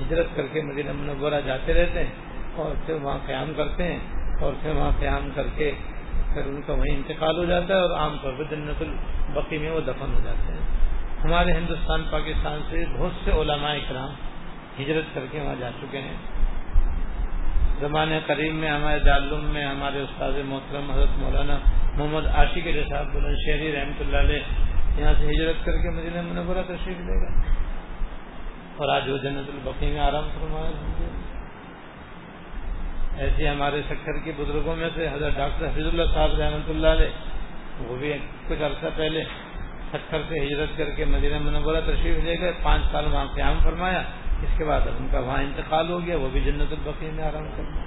[0.00, 2.12] ہجرت کر کے مدینہ منورہ جاتے رہتے ہیں
[2.56, 3.98] اور پھر وہاں قیام کرتے ہیں
[4.40, 5.70] اور پھر وہاں قیام کر کے
[6.34, 8.82] پھر ان کا وہیں انتقال ہو جاتا ہے اور عام طور پر جنت
[9.36, 10.64] البقی میں وہ دفن ہو جاتے ہیں۔
[11.24, 14.10] ہمارے ہندوستان، پاکستان سے بہت سے علماء اکرام
[14.80, 16.16] ہجرت کر کے وہاں جا چکے ہیں۔
[17.80, 21.56] زمانے قریب میں، ہمارے دارالعلوم میں، ہمارے استاد محترم حضرت مولانا
[21.96, 24.42] محمد عاشق صاحب بلند شہری رحمۃ اللہ علیہ
[24.98, 27.30] یہاں سے ہجرت کر کے مدینہ منورہ تشریف لے گا
[28.76, 30.70] اور آج وہ جنت البقی میں آرام فرمایا۔
[33.24, 37.12] ایسے ہمارے سکھر کے بزرگوں میں سے حضرت ڈاکٹر حفیظ اللہ صاحب رحمۃ اللہ علیہ
[37.78, 38.12] وہ بھی
[38.48, 39.24] کچھ عرصہ پہلے
[39.92, 44.02] سکھر سے ہجرت کر کے مدینہ منورہ تشریف لے گئے، پانچ سال وہاں قیام فرمایا۔
[44.42, 47.48] اس کے بعد ان کا وہاں انتقال ہو گیا، وہ بھی جنت البقی میں آرام
[47.56, 47.80] کرنا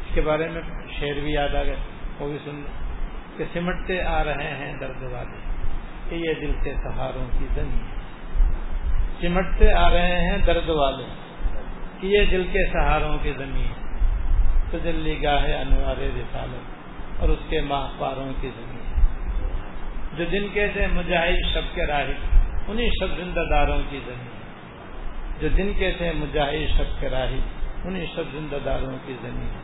[0.00, 0.62] اس کے بارے میں
[1.00, 1.76] شعر بھی یاد آ گئے،
[2.18, 2.62] وہ بھی سن
[3.36, 5.36] کہ سمٹتے آ رہے ہیں درد والے،
[6.08, 7.96] کہ یہ دل کے سہاروں کی زمین۔
[9.20, 11.04] سمٹتے آ رہے ہیں درد والے
[12.02, 13.72] یہ دل کے سہاروں کی زمین۔
[14.70, 16.75] تو تجلی گاہ انوار رسالت۔
[17.18, 19.04] اور اس کے ماہ پاروں کی زمین
[20.16, 22.10] جو دن کے تھے مجاہد شب کے راہ
[22.68, 24.34] انہیں شب زندہ داروں کی زمین
[25.40, 27.32] جو دن کے تھے مجاہد شب کے راہ
[27.84, 29.54] انہیں شب زندہ داروں کی زمین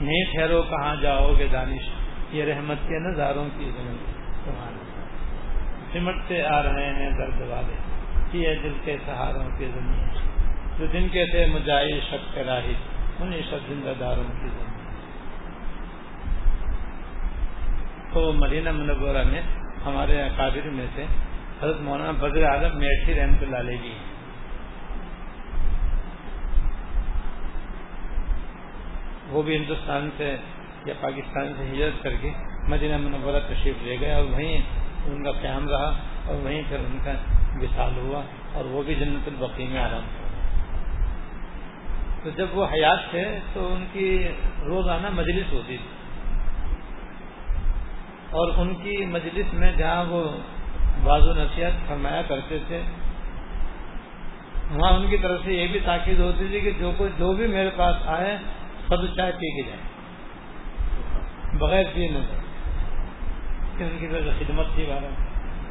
[0.00, 1.88] نہیں ٹھہرو، کہاں جاؤ گے دانش؟
[2.30, 3.96] یہ رحمت کے نظاروں کی زمین
[5.92, 7.74] سمٹتے آ رہے ہیں درد والے۔
[8.30, 10.08] کی ہے دل کے سہاروں کے زمین
[10.78, 12.74] جو دن کے تھے مجاہد شب کے راہی
[13.20, 14.78] انہیں سب زندہ داروں کی زمین
[18.12, 19.40] تو مدینہ منورہ میں
[19.86, 21.04] ہمارے اکابر میں سے
[21.62, 23.94] حضرت مولانا بدر عالم میٹھی رحمت اللہ علیہ جی۔
[29.30, 30.36] وہ بھی ہندوستان سے
[30.84, 32.30] یا پاکستان سے ہجرت کر کے
[32.68, 34.62] مدینہ منورہ تشریف لے گئے اور وہیں
[35.06, 35.92] ان کا قیام رہا
[36.26, 37.12] اور وہیں پھر ان کا
[37.54, 40.19] وصال ہوا اور وہ بھی جنت البقی میں آرام۔ ہوا
[42.22, 44.28] تو جب وہ حیات تھے تو ان کی
[44.66, 45.86] روزانہ مجلس ہوتی تھی۔
[48.30, 50.36] اور ان کی مجلس میں جہاں وہ
[51.02, 52.80] بعض و نصیحت فرمایا کرتے تھے،
[54.70, 57.46] وہاں ان کی طرف سے یہ بھی تاکید ہوتی تھی کہ جو کوئی جو بھی
[57.46, 58.38] میرے پاس آئے،
[58.88, 60.00] سب چائے پی کے جائیں۔
[61.58, 62.18] بغیر پیے نہ
[63.78, 65.04] ان کی طرف سے خدمت تھی بارہ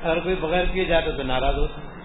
[0.04, 1.99] اگر کوئی بغیر کیے جاتا تو ناراض ہوتا۔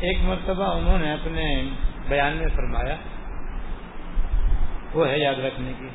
[0.00, 1.62] ایک مرتبہ انہوں نے اپنے
[2.08, 2.96] بیان میں فرمایا،
[4.94, 5.88] وہ ہے یاد رکھنے کی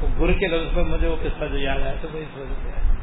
[0.00, 2.54] تو گر کے لفظ پر مجھے وہ قصہ جو یاد آیا تو وہ اس وجہ
[2.62, 2.94] سے آیا۔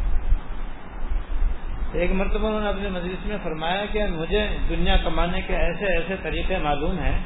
[1.94, 6.16] ایک مرتبہ انہوں نے اپنے مجلس میں فرمایا کہ مجھے دنیا کمانے کے ایسے ایسے
[6.24, 7.18] طریقے معلوم ہیں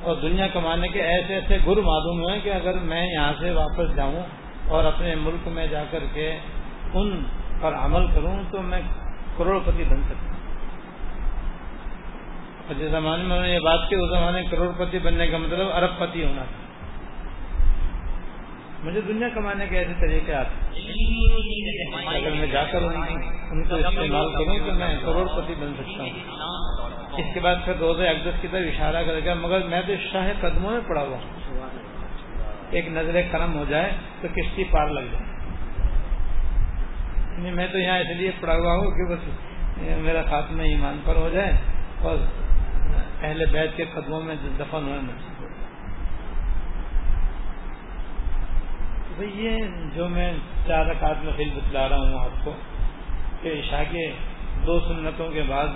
[0.00, 3.96] اور دنیا کمانے کے ایسے ایسے گر معلوم ہیں کہ اگر میں یہاں سے واپس
[3.96, 4.22] جاؤں
[4.68, 6.38] اور اپنے ملک میں جا کر کے
[6.94, 7.24] ان
[7.60, 8.80] پر عمل کروں تو میں
[9.36, 10.27] کروڑ پتی بن سکتا
[12.68, 15.68] جس زمانے میں انہوں نے یہ بات کی، اس زمانے کروڑ پتی بننے کا مطلب
[15.74, 16.68] ارب پتی ہونا تھا۔
[18.82, 20.80] مجھے دنیا کمانے کے ایسے طریقے آتے
[22.16, 26.10] اگر میں جا کر ان کو استعمال کروں تو میں کروڑ پتی بن سکتا ہوں۔
[27.18, 30.32] اس کے بعد پھر روزہ اقدس کی طرف اشارہ کرے گا مگر میں تو شاہ
[30.40, 31.58] قدموں میں پڑا ہوا ہوں۔
[32.70, 35.24] ایک نظر کرم ہو جائے تو کشتی پار لگ جائے۔
[37.38, 39.28] یعنی میں تو یہاں اس لیے پڑا ہوا ہوں کہ بس
[39.98, 41.52] میرا خاتمہ ایمان پر ہو جائے
[42.00, 42.16] اور
[43.22, 45.14] اہل بیت کے قدموں میں دفن ہوئے میں
[49.16, 49.56] بھائی یہ
[49.94, 50.32] جو میں
[50.66, 52.54] چار رکعت میں فیل بتلا رہا ہوں آپ کو
[53.42, 54.12] کہ عشاء کے
[54.66, 55.66] دو سنتوں کے بعد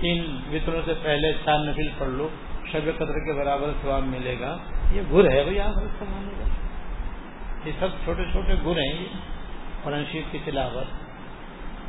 [0.00, 2.28] تین وطروں سے پہلے چار نفل پڑھ لو،
[2.72, 4.56] شب قدر کے برابر ثواب ملے گا۔
[4.92, 6.48] یہ گر ہے بھائی آپ کمانے کا۔
[7.68, 9.08] یہ سب چھوٹے چھوٹے گر ہیں یہ،
[9.82, 10.86] قرآن شریف کی تلاوت،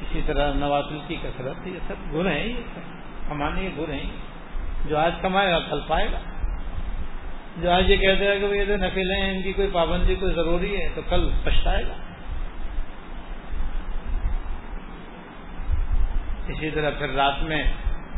[0.01, 4.09] اسی طرح نوازل کی کثرت، یہ سب گر ہیں یہ۔ سب کمانے کے گر ہیں۔
[4.85, 6.19] جو آج کمائے گا، کل پائے گا۔
[7.61, 10.33] جو آج یہ کہتے ہیں کہ یہ جو نفل ہیں، ان کی کوئی پابندی، کوئی
[10.33, 11.93] ضروری ہے، تو کل پچھتائے گا۔
[16.47, 17.63] اسی طرح پھر رات میں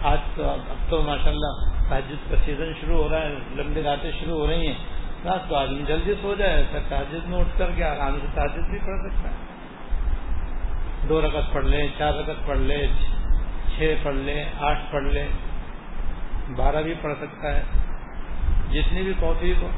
[0.04, 4.12] آج تو اب تو ماشاء اللہ تحجد کا سیزن شروع ہو رہا ہے، لمبی راتیں
[4.20, 4.76] شروع ہو رہی ہیں۔
[5.26, 8.70] رات کو آدمی جلدی سو جائے، پھر تحجد میں اٹھ کر کے آرام سے تحجد
[8.70, 9.36] بھی پڑھ سکتا ہے۔
[11.10, 12.88] دو رکعت پڑھ لے چار رکعت پڑھ لے
[13.76, 15.28] چھ پڑھ لے آٹھ پڑھ لے
[16.56, 17.62] بارہ بھی پڑھ سکتا ہے،
[18.72, 19.70] جتنی بھی توفیق ہو۔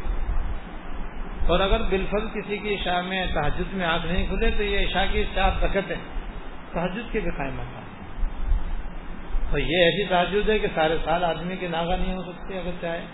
[1.48, 5.04] اور اگر بالفل کسی کی عشاء میں تحجد میں آنکھ نہیں کھلے، تو یہ عشاء
[5.12, 5.96] کی چار رکت ہے
[6.72, 7.82] تحجد کے بھی قائم ہوتا
[9.52, 12.72] تو یہ ایسی تحجد ہے کہ سارے سال آدمی کے ناگا نہیں ہو سکتے، اگر
[12.82, 13.06] چاہے۔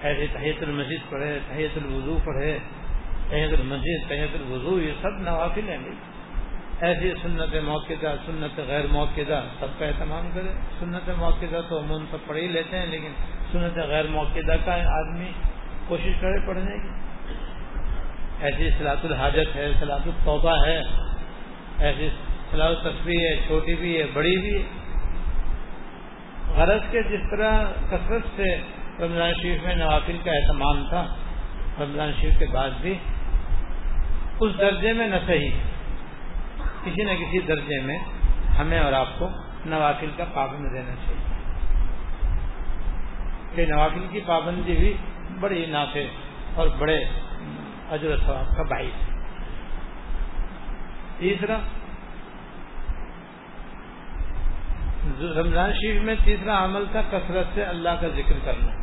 [0.00, 2.58] ایسے تحیت المسد پڑھے تحیت الوضو پڑھے
[3.30, 5.78] تحیت المسد تحیت الوضو، یہ سب نوافل ہیں۔
[6.80, 9.20] ایسی سنت موقع سنت غیر موقع
[9.60, 10.48] سب کا اہتمام کرے۔
[10.80, 13.08] سنت موقع تو عموماً سب پڑھ ہی لیتے ہیں، لیکن
[13.52, 15.32] سنت غیر موقع کا آدمی
[15.88, 16.88] کوشش کرے پڑھنے کی۔
[18.40, 20.80] ایسی سلاط الحاجت ہے سلاط الطبہ ہے۔
[21.78, 22.08] ایسی
[22.50, 24.82] سلاح تصویر ہے، چھوٹی بھی ہے، بڑی بھی ہے۔
[26.56, 28.56] غرض کے جس طرح کثرت سے
[29.00, 31.06] رمضان شریف میں نوافل کا اہتمام تھا،
[31.80, 32.94] رمضان شریف کے بعد بھی،
[34.40, 35.50] اس درجے میں نہ صحیح۔
[36.84, 37.98] کسی نہ کسی درجے میں
[38.58, 39.28] ہمیں اور آپ کو
[39.66, 41.32] نوافل کا پابند رہنا چاہیے۔
[43.54, 44.96] کہ نوافل کی پابندی بھی
[45.40, 46.00] بڑی نافع
[46.54, 47.04] اور بڑے
[47.90, 49.08] اجر ثواب کا باعث
[51.18, 51.58] تیسرا،
[55.20, 58.82] رمضان شریف میں تیسرا عمل تھا کثرت سے اللہ کا ذکر کرنا۔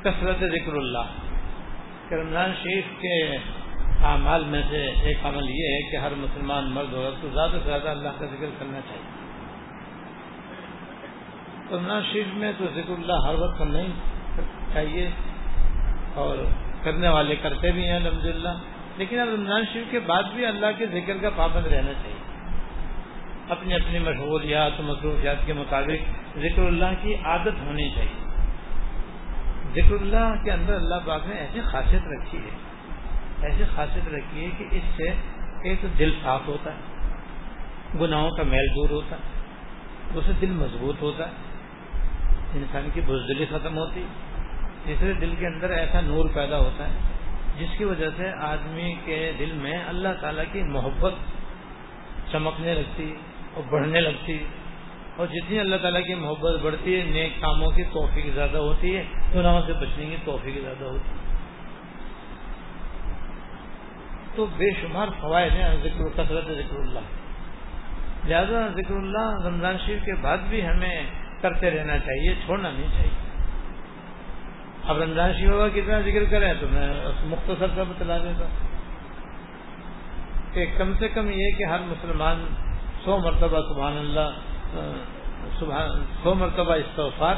[0.00, 1.14] کثرت ذکر اللہ۔
[2.08, 3.36] کہ رمضان شریف کے
[4.04, 7.58] اعمال میں سے ایک عمل یہ ہے کہ ہر مسلمان مرد عورت کو زیادہ سے
[7.64, 9.26] زیادہ اللہ کا ذکر کرنا چاہیے۔
[11.76, 13.86] رمضان شریف میں تو ذکر اللہ ہر وقت کرنا ہی
[14.72, 15.08] چاہیے
[16.14, 16.38] اور
[16.82, 18.48] کرنے والے کرتے بھی ہیں الحمد للہ
[18.96, 22.16] لیکن اب رمضان شریف کے بعد بھی اللہ کے ذکر کا پابند رہنا چاہیے۔
[23.48, 28.26] اپنی اپنی مشغولیات، مصروفیات کے مطابق ذکر اللہ کی عادت ہونی چاہیے۔
[29.74, 32.65] ذکر اللہ کے اندر اللہ پاک نے ایسی خاصیت رکھی ہے۔
[33.42, 35.08] ایسی خاصیت رکھی ہے کہ اس سے
[35.62, 41.26] ایک دل صاف ہوتا ہے، گناہوں کا میل دور ہوتا ہے اسے دل مضبوط ہوتا
[41.26, 41.44] ہے،
[42.54, 44.04] انسان کی بزدلی ختم ہوتی
[44.84, 46.98] تیسرے دل کے اندر ایسا نور پیدا ہوتا ہے،
[47.58, 51.14] جس کی وجہ سے آدمی کے دل میں اللہ تعالی کی محبت
[52.32, 53.14] چمکنے لگتی
[53.54, 54.38] اور بڑھنے لگتی
[55.16, 59.02] اور جتنی اللہ تعالیٰ کی محبت بڑھتی ہے، نیک کاموں کی توفیق زیادہ ہوتی ہے،
[59.34, 61.35] گناہوں سے بچنے کی توفیق زیادہ ہوتی ہے۔
[64.36, 67.00] تو بے شمار فوائد ہیں ذکر کثرت ذکر اللہ۔
[68.24, 71.02] لہٰذا ذکر اللہ رمضان شریف کے بعد بھی ہمیں
[71.42, 73.26] کرتے رہنا چاہیے، چھوڑنا نہیں چاہیے۔
[74.84, 76.88] اب رمضان شریف کا کتنا ذکر کریں تو میں
[77.24, 78.44] مختصر کا بتلا دیتا۔
[80.52, 82.46] کہ کم سے کم یہ کہ ہر مسلمان
[83.04, 84.30] سو مرتبہ سبحان اللہ
[86.22, 87.34] سو مرتبہ استغفار،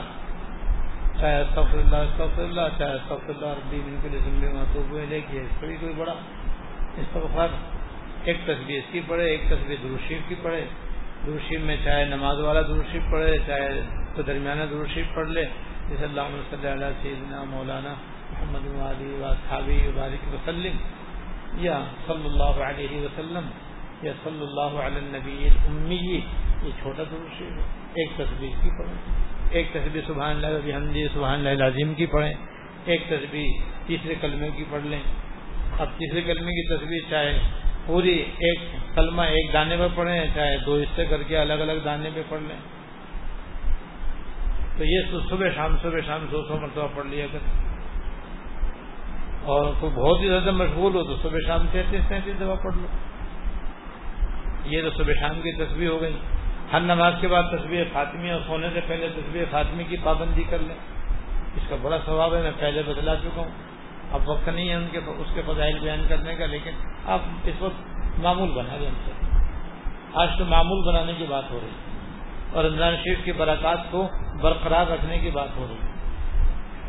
[1.20, 5.20] چاہے استغفر اللہ استغفر اللہ، چاہے استغفر اللہ ربی من کے لیے محتوب ہوئے لے
[5.30, 6.14] کے کوئی کوئی بڑا
[7.00, 7.48] استغفار
[8.24, 10.64] ایک تصویر اس کی پڑھے، ایک تصویر دروشیف کی پڑھے۔
[11.26, 13.80] دروشیف میں چاہے نماز والا دروشیف پڑھے، چاہے
[14.14, 15.44] تو درمیانہ دروشیف پڑھ لے۔
[15.88, 16.20] جیسے اللہ
[16.50, 17.94] صلی اللہ سیدنا مولانا
[18.30, 20.76] محمد علی و صحابی وبارک وسلم
[21.54, 23.50] یا صلی اللہ علیہ وسلم
[24.02, 26.20] یا صلی اللہ علیہ نبی امی
[26.62, 27.62] یہ چھوٹا ہے۔
[27.94, 32.34] ایک تصویر کی پڑھیں۔ ایک تصویر سبحان اللہ حمدی سبحان اللہ عظیم کی پڑھیں۔
[32.84, 35.00] ایک تصویر تیسرے کلمے کی پڑھ لیں۔
[35.78, 37.38] اب تیسرے کلمے کی تصویر چاہے
[37.86, 38.58] پوری ایک
[38.94, 42.40] کلمہ ایک دانے پہ پڑھیں چاہے دو حصے کر کے الگ الگ دانے پہ پڑھ
[42.40, 42.56] لیں۔
[44.78, 44.98] تو یہ
[45.30, 47.38] صبح شام صبح شام سو سو مرتبہ پڑھ لیا کر۔
[49.42, 52.86] اور کوئی بہت ہی زیادہ مشغول ہو تو صبح شام تینتیس تینتیس دفعہ پڑھ لو۔
[54.64, 56.16] یہ تو صبح شام کی تصویر ہو گئی۔
[56.72, 60.58] ہر نماز کے بعد تصویر فاطمی اور سونے سے پہلے تصویر فاطمی کی پابندی کر
[60.58, 60.76] لیں۔
[61.56, 63.67] اس کا بڑا ثواب ہے، میں پہلے بدلا چکا ہوں۔
[64.12, 66.70] اب وقت نہیں ہے ان کے اس کے فضائل بیان کرنے کا، لیکن
[67.06, 67.86] اب اس وقت
[68.22, 69.12] معمول بنا دیں ان سے۔
[70.14, 71.98] آج تو معمول بنانے کی بات ہو رہی ہے۔
[72.52, 74.08] اور رمضان شریف کی برکات کو
[74.40, 75.88] برقرار رکھنے کی بات ہو رہی ہے۔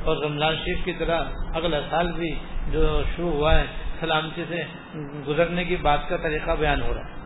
[0.04, 1.24] اور رمضان شریف کی طرح
[1.56, 2.36] اگلا سال بھی
[2.72, 3.64] جو شروع ہوا ہے،
[4.00, 4.64] سلامتی سے
[5.28, 7.20] گزرنے کی بات کا طریقہ بیان ہو رہا ہے۔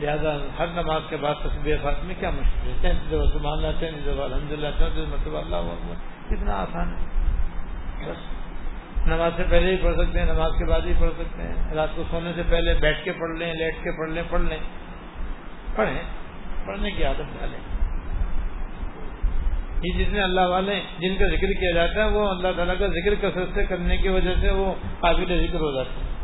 [0.00, 2.88] لہٰذا ہر نماز کے بعد تصویر فاط میں کیا مشکل ہے؟
[4.22, 4.68] الحمد للہ
[5.08, 5.72] مرتبہ، اللہ
[6.28, 7.04] کتنا آسان ہے۔
[8.10, 8.33] بس۔
[9.06, 11.88] نماز سے پہلے ہی پڑھ سکتے ہیں، نماز کے بعد ہی پڑھ سکتے ہیں۔ رات
[11.94, 14.58] کو سونے سے پہلے بیٹھ کے پڑھ لیں، لیٹ کے پڑھ لیں پڑھ لیں۔
[15.76, 16.02] پڑھیں۔
[16.66, 17.58] پڑھنے کی عادت ڈالیں
[19.82, 23.14] یہ جتنے اللہ والے جن کا ذکر کیا جاتا ہے، وہ اللہ تعالیٰ کا ذکر
[23.14, 26.14] کثرت سے کرنے کی وجہ سے وہ قابل ذکر ہو جاتے ہیں۔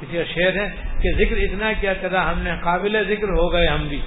[0.00, 0.70] کسی کا شعر ہے
[1.02, 4.00] کہ ذکر اتنا کیا کرا ہم نے قابل ذکر ہو گئے ہم بھی۔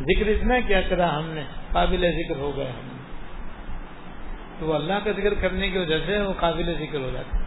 [0.00, 1.42] ذکر اتنا کیا کرا ہم نے
[1.72, 2.95] قابل ذکر ہو گئے ہم
[4.58, 7.46] تو وہ اللہ کا ذکر کرنے کی وجہ سے وہ قابل ذکر ہو جاتے ہیں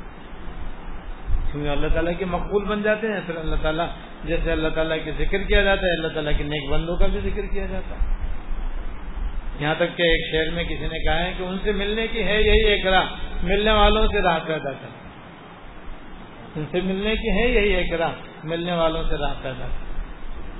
[1.51, 3.88] کیونکہ اللہ تعالیٰ کے مقبول بن جاتے ہیں، پھر اللہ تعالیٰ،
[4.24, 7.20] جیسے اللہ تعالیٰ کے ذکر کیا جاتا ہے، اللہ تعالیٰ کے نیک بندوں کا بھی
[7.20, 8.30] ذکر کیا جاتا ہے۔
[9.60, 12.24] یہاں تک کہ ایک شہر میں کسی نے کہا ہے کہ ان سے ملنے کی
[12.24, 13.05] ہے یہی ایک راہ،
[13.43, 14.88] ملنے والوں سے راہ پیدا کر۔
[16.55, 18.12] ان سے ملنے کی ہے یہی ایک راہ،
[18.43, 20.01] ملنے والوں سے راہ پیدا کر۔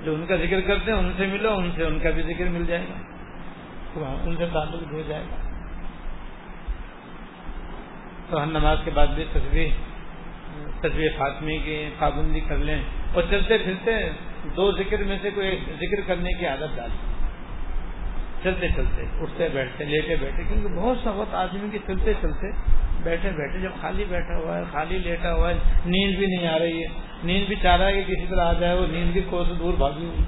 [0.06, 2.46] جو ان کا ذکر کرتے ہیں، ان سے ملو، ان سے ان کا بھی ذکر
[2.46, 3.00] مل جائے گا۔
[4.24, 5.49] ان سے تعلق ہو جائے گا۔
[8.30, 9.68] تو ہم نماز کے بعد بھی تصویر
[10.82, 12.82] تصویر فاطمی کی پابندی کر لیں
[13.14, 13.92] اور چلتے پھرتے
[14.56, 17.20] دو ذکر میں سے کوئی ذکر کرنے کی عادت ڈالیں
[18.44, 22.52] چلتے چلتے، اٹھتے بیٹھتے، لیٹے بیٹھے کیونکہ بہت سا وقت آدمی کے چلتے چلتے
[23.04, 25.56] بیٹھے بیٹھے، جب خالی بیٹھا ہوا ہے، خالی لیٹا ہوا ہے،
[25.86, 26.88] نیند بھی نہیں آ رہی ہے۔
[27.24, 29.74] نیند بھی چاہ رہا ہے کہ کسی طرح آ جائے، وہ نیند بھی کو دور
[29.78, 30.24] بھاگی ہوئی۔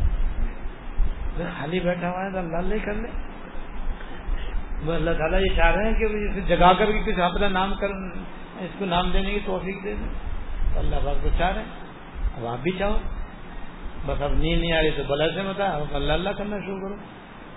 [1.60, 3.31] خالی بیٹھا ہوا ہے تو اللہ نہیں کر لے۔
[4.86, 7.74] وہ اللہ تعالیٰ یہ چاہ رہے ہیں کہ اسے جگا کر کے کچھ اپنا نام
[7.80, 7.88] کر
[8.60, 10.08] اس کو نام دینے کی توفیق دے دیں۔
[10.78, 11.70] اللہ کو چاہ رہے ہیں۔
[12.38, 12.98] اب آپ بھی چاہو۔
[14.06, 16.80] بس اب نیند نہیں آ رہی تو بلا سے متا۔ اب اللہ اللہ کرنا شروع
[16.80, 16.96] کرو۔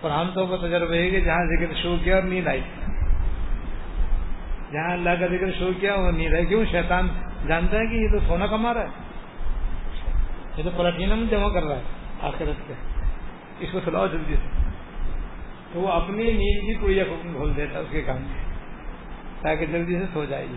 [0.01, 2.61] اور عام طور پر تجربہ ہے کہ جہاں ذکر شروع کیا اور نیند آئی۔
[4.72, 7.09] جہاں اللہ کا ذکر شروع کیا وہ نیند آئی۔ کیوں؟ شیطان
[7.47, 8.87] جانتا ہے کہ یہ تو سونا کما رہا ہے۔
[10.57, 11.83] یہ تو پلاٹینم جمع کر رہا ہے
[12.22, 12.72] آخرت پہ
[13.61, 14.63] اس کو سلاؤ جلدی سے۔
[15.75, 18.45] تو وہ اپنی نیند کی کوئی حکم کھول دیتا اس کے کام میں،
[19.43, 20.57] تاکہ جلدی سے سو جائے گی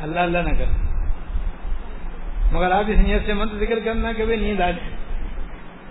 [0.00, 0.64] اللہ اللہ نہ کر
[2.52, 4.96] مگر آپ اس نیت سے مت ذکر کرنا کہ بھائی نیند آ جائے۔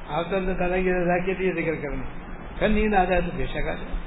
[0.10, 2.04] آپ تو اللہ تعالیٰ کی رضا کے لیے ذکر کرنا۔
[2.60, 4.00] پھر نیند آ جائے تو بے شک آ جائے۔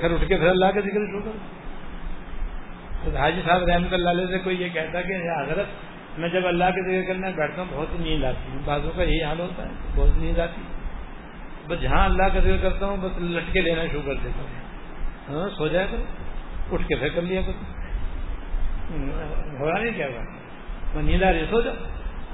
[0.00, 4.38] پھر اٹھ کے پھر اللہ کا ذکر شروع کرو۔ حاجی صاحب رحمۃ اللہ علیہ سے
[4.38, 5.12] کوئی یہ کہتا کہ
[5.42, 5.66] حضرت،
[6.18, 9.22] میں جب اللہ کے ذکر کرنا بیٹھتا ہوں، بہت نیند آتی ہے۔ بازوں کا یہی
[9.22, 10.83] حال ہوتا ہے، بہت نیند آتی ہے۔
[11.68, 14.64] بس جہاں اللہ کا ذکر کرتا ہوں، بس لٹکے لینا شروع کر دیتا ہوں۔
[15.28, 16.02] ہاں سو جائے کرو۔
[16.74, 17.84] اٹھ کے پھر کر لیا کرو۔
[19.58, 21.74] ہو رہا نہیں کیا بات؟ میں نیند آ رہی سو جاؤ۔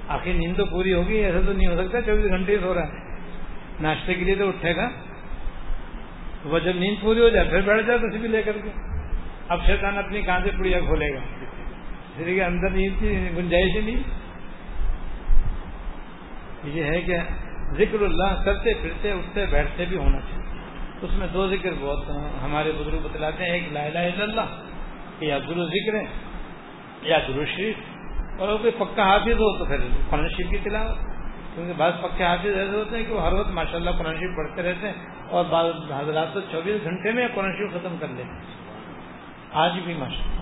[0.08, 3.18] آخر نیند تو پوری ہوگی، ایسا تو نہیں ہو سکتا، چوبیس گھنٹے سو رہا ہے۔
[3.80, 4.88] ناشتے کے لیے تو اٹھے گا۔
[6.44, 8.70] وہ جب نیند پوری ہو جائے، پھر بیٹھ جائے تو بھی لے کر کے۔
[9.48, 13.80] اب شیطان اپنی کہاں سے پڑیا کھولے گا۔ اس لیے اندر نیند کی، گنجائش ہی
[13.80, 14.02] نہیں۔
[16.64, 17.16] یہ ہے کہ
[17.72, 20.60] ذکر اللہ کرتے پھرتے اٹھتے بیٹھتے بھی ہونا چاہیے۔
[21.02, 22.04] اس میں دو ذکر بہت
[22.42, 24.62] ہمارے بزرگ بتلاتے ہیں ایک لا الہ الا اللہ
[25.20, 26.04] یا گرو ذکر ہے
[27.02, 27.76] یا گرو شریف۔
[28.38, 29.76] اور کوئی پکا حافظ ہو تو پھر
[30.10, 30.96] قرآن شریف کی تلاوت۔
[31.54, 34.36] کیونکہ بعض پکے حافظ ایسے ہوتے ہیں کہ وہ ہر وقت ماشاء اللہ قرآن شریف
[34.36, 34.94] پڑھتے رہتے ہیں
[35.28, 38.40] اور بعض حضرات تو چوبیس گھنٹے میں قرآن شریف ختم کر لیتے ہیں۔
[39.52, 40.40] آج بھی ماشاء اللہ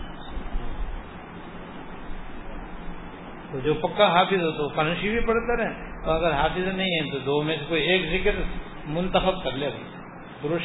[3.52, 6.90] تو جو پکا حافظ ہو تو قرآن شریف بھی پڑھتا رہے۔ تو اگر حافظ نہیں
[6.90, 8.40] ہے تو دو میں سے کوئی ایک ذکر
[8.86, 9.70] منتخب کر لے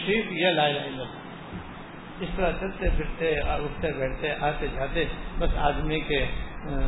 [0.05, 1.05] شریف یا لا الہ الا
[2.21, 5.05] اس طرح چلتے پھرتے اور اٹھتے بیٹھتے، آتے جاتے،
[5.39, 6.25] بس آدمی کے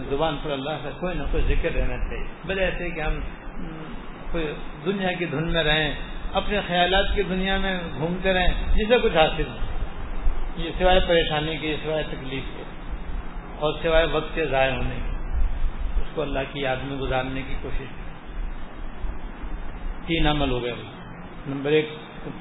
[0.10, 3.20] زبان پر اللہ کا کوئی نہ کوئی ذکر رہنا چاہیے۔ بل ایسے کہ ہم
[4.32, 4.46] کوئی
[4.86, 5.92] دنیا کی دھن میں رہیں،
[6.34, 11.76] اپنے خیالات کی دنیا میں گھومتے رہیں جسے کچھ حاصل ہو۔ یہ سوائے پریشانی کی
[11.84, 12.64] سوائے تکلیف کے،
[13.60, 17.56] اور سوائے وقت کے ضائع ہونے کی اس کو اللہ کی یاد میں گزارنے کی
[17.62, 18.05] کوشش۔ کی
[20.06, 20.74] تین عمل ہو گئے
[21.48, 21.90] نمبر ایک،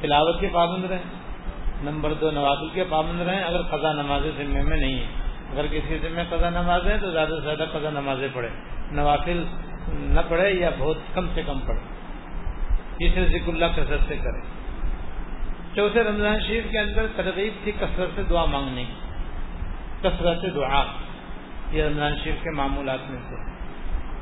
[0.00, 1.24] تلاوت کے پابند رہیں۔
[1.82, 5.06] نمبر دو نوازل کے پابند رہیں۔ اگر قضا نمازیں ذمے میں نہیں ہے
[5.52, 8.48] اگر کسی ذمہ قضا نماز ہے تو زیادہ سے زیادہ قضا نمازیں پڑھے
[8.92, 9.44] نوافل
[9.88, 11.80] نہ پڑھے یا بہت کم سے کم پڑھے
[12.96, 14.40] تیسرے ذکر اللہ کثرت سے کرے
[15.74, 18.92] چوتھے، رمضان شریف کے اندر ترغیب تھی کثرت سے دعا مانگنے کی
[20.00, 20.84] کثرت دعا۔
[21.72, 23.50] یہ رمضان شریف کے معمولات میں سے۔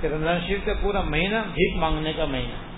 [0.01, 2.71] کہ رمضان شریف کا پورا مہینہ بھیک مانگنے کا مہینہ۔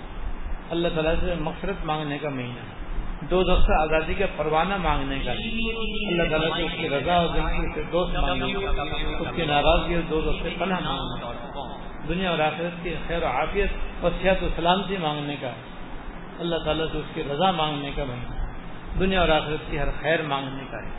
[0.69, 2.85] اللہ تعالیٰ سے مقصرت مانگنے کا مہینہ
[3.25, 7.27] دو دوست آزادی کا پروانہ مانگنے کا۔ اللہ تعالیٰ سے اس کی رضا اور
[7.91, 8.83] دوست مانگنے کا۔
[9.19, 11.27] اس کی ناراضگی اور دو دوست پناہ مانگنے کا۔
[12.07, 13.69] دنیا اور آخرت کی خیر و عافیت
[14.01, 15.49] اور صحت و سلامتی مانگنے کا۔
[16.39, 18.45] اللہ تعالیٰ سے اس کی رضا مانگنے کا مہینہ
[18.99, 20.89] دنیا اور آخرت کی ہر خیر مانگنے کا ہے۔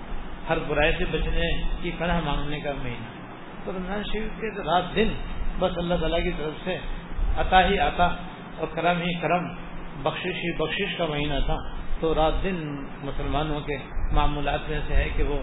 [0.48, 3.06] ہر برائی سے بچنے کی پناہ مانگنے کا مہینہ
[3.64, 5.08] تو رمضان شریف کے رات دن
[5.58, 6.78] بس اللہ تعالیٰ کی طرف سے
[7.36, 8.08] عطا ہی عطا۔
[8.58, 9.44] اور کرم ہی کرم،
[10.02, 11.56] بخشش ہی بخشش کا مہینہ تھا۔
[12.00, 13.76] تو رات دن مسلمانوں کے
[14.12, 15.38] معمولات میں سے ہے کہ وہ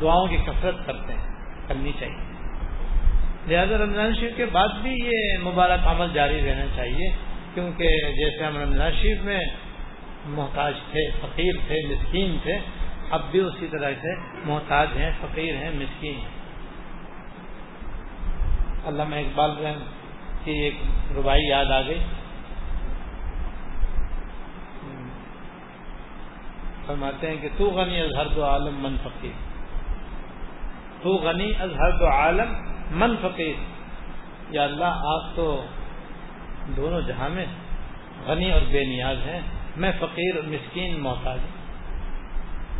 [0.00, 1.24] دعاؤں کی کثرت کرتے ہیں،
[1.68, 2.36] کرنی چاہیے۔
[3.46, 7.16] لہٰذا رمضان شریف کے بعد بھی یہ مبارک عمل جاری رہنا چاہیے،
[7.54, 9.40] کیونکہ جیسے ہم رمضان شریف میں
[10.24, 12.58] محتاج تھے، فقیر تھے، مسکین تھے،
[13.10, 14.08] اب بھی اسی طرح سے
[14.44, 16.36] محتاج ہیں، فقیر ہیں، مسکین ہیں۔
[18.86, 19.78] علامہ اقبال رحم
[20.44, 20.74] کی ایک
[21.18, 21.98] ربائی یاد آ گئی۔
[26.86, 29.32] فرماتے ہیں کہ تو غنی اظہر دو عالم من فقیر
[31.02, 32.52] تو غنی اظہر دو عالم
[32.90, 33.54] من فقیر
[34.50, 35.64] یا اللہ، آپ تو
[36.76, 37.46] دونوں جہاں میں
[38.26, 39.40] غنی اور بے نیاز ہیں۔
[39.76, 41.56] میں فقیر اور مسکین محتاج ہوں۔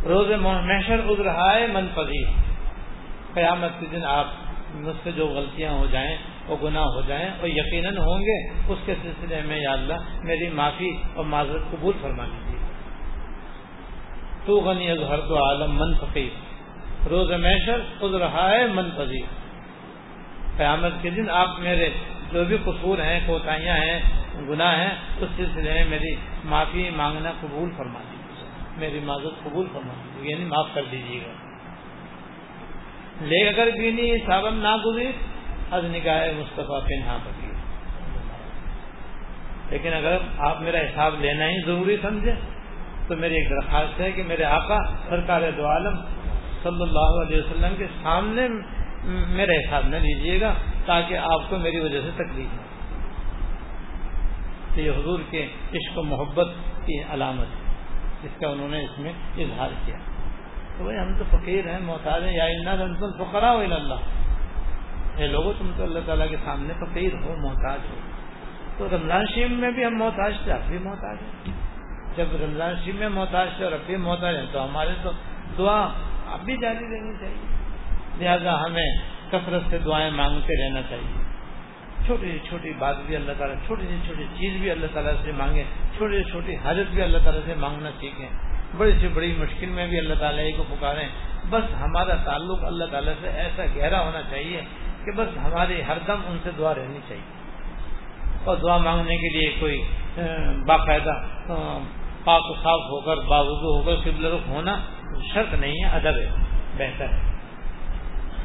[0.05, 2.27] روز محشر ادرہائے من پذیر
[3.33, 4.25] قیامت کے دن آپ
[4.75, 8.37] مجھ سے جو غلطیاں ہو جائیں، وہ گناہ ہو جائیں اور یقیناً ہوں گے،
[8.67, 9.93] اس کے سلسلے میں یا اللہ
[10.23, 12.25] میری معافی اور معذرت قبول فرما
[14.47, 19.25] تو غنی اظہر تو عالم من فقیر روز میشر خود رہا ہے من پذیر
[20.57, 21.89] قیامت کے دن آپ میرے
[22.31, 23.99] جو بھی قصور ہیں، کوتاہیاں ہیں،
[24.49, 29.93] گناہ ہیں، اس سلسلے میں میری معافی مانگنا قبول فرما دیجیے۔ میری معذرت قبول فرما
[29.93, 31.33] دیجیے یعنی معاف کر دیجیے گا۔
[33.21, 35.11] لے اگر بینی صابن نہ گزری،
[35.71, 37.55] از نکاح مصطفیٰ پنہا بکیر
[39.69, 42.33] لیکن اگر آپ میرا حساب لینا ہی ضروری سمجھے
[43.07, 44.77] تو میری ایک درخواست ہے کہ میرے آقا
[45.09, 45.97] سرکار دو عالم
[46.63, 48.47] صلی اللہ علیہ وسلم کے سامنے
[49.27, 50.53] میرا حساب نہ لیجیے گا
[50.85, 52.63] تاکہ آپ کو میری وجہ سے تکلیف ہو۔
[54.81, 56.47] یہ حضور کے عشق و محبت
[56.85, 57.73] کی علامت ہے،
[58.23, 59.95] جس کا انہوں نے اس میں اظہار کیا۔
[60.77, 62.45] تو بھائی ہم تو فقیر ہیں، محتاج ہیں، یا
[63.23, 63.93] فقرا ہو اللہ۔
[65.17, 67.95] یہ لوگوں تم تو اللہ تعالیٰ کے سامنے فقیر ہو، محتاج ہو۔
[68.77, 71.66] تو رمضان شریف میں بھی ہم محتاج تھے اب بھی محتاج ہیں۔
[72.17, 75.11] جب رمضان شریف میں محتاج تھے اور اب بھی محتاج ہیں، تو ہمارے تو
[75.57, 75.89] دعا
[76.27, 77.57] اب بھی جاری رہنی چاہیے۔
[78.19, 78.85] لہذا ہمیں
[79.31, 81.23] کثرت سے دعائیں مانگتے رہنا چاہیے۔
[82.05, 85.31] چھوٹی سی چھوٹی بات بھی اللہ تعالیٰ، چھوٹی سی چھوٹی چیز بھی اللہ تعالیٰ سے
[85.31, 85.63] مانگے،
[85.97, 88.29] چھوٹی سی چھوٹی حاجت بھی اللہ تعالیٰ سے مانگنا سیکھیں۔
[88.77, 91.07] بڑی سے بڑی مشکل میں بھی اللہ تعالیٰ کو پکاریں۔
[91.49, 94.61] بس ہمارا تعلق اللہ تعالیٰ سے ایسا گہرا ہونا چاہیے
[95.05, 97.37] کہ بس ہماری ہر دم ان سے دعا رہنی چاہیے۔
[98.43, 99.83] اور دعا مانگنے کے لیے کوئی
[100.67, 101.11] باقاعدہ
[102.27, 104.75] پاک و صاف ہو کر باوضو ہو کر قبل رخ ہونا
[105.33, 106.29] شرط نہیں ہے، ادب ہے،
[106.77, 107.37] بہتر ہے۔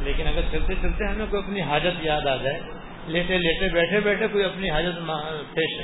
[0.00, 2.60] لیکن اگر چلتے چلتے ہمیں کوئی اپنی حاجت یاد آ جائے،
[3.06, 5.00] لیٹے لیٹے بیٹھے بیٹھے کوئی اپنی حاجت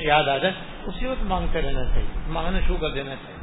[0.01, 0.53] یاد آ جائے،
[0.85, 3.39] اسی وقت مانگتے رہنا چاہیے، مانگنا شروع کر دینا چاہیے۔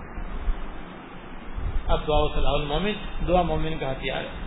[1.86, 2.92] اب دعا صلاح المومن
[3.28, 4.46] دعا مومن کا ہتھیار ہے۔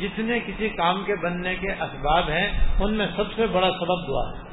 [0.00, 2.48] جتنے کسی کام کے بننے کے اسباب ہیں،
[2.80, 4.51] ان میں سب سے بڑا سبب دعا ہے۔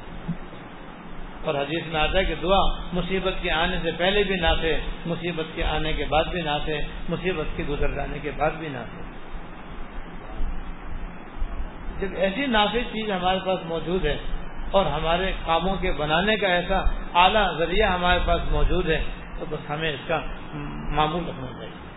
[1.44, 2.58] اور حدیث میں آتا ہے کہ دعا
[2.92, 6.58] مصیبت کے آنے سے پہلے بھی نہ تھے، مصیبت کے آنے کے بعد بھی نہ
[6.64, 6.78] تھے،
[7.08, 9.02] مصیبت کے گزر جانے کے بعد بھی نہ تھے۔
[12.00, 14.16] جب ایسی نافذ چیز ہمارے پاس موجود ہے
[14.70, 16.82] اور ہمارے کاموں کے بنانے کا ایسا
[17.14, 19.04] اعلیٰ ذریعہ ہمارے پاس موجود ہے،
[19.38, 20.20] تو بس ہمیں اس کا
[20.90, 21.90] معمول رکھنا چاہیے۔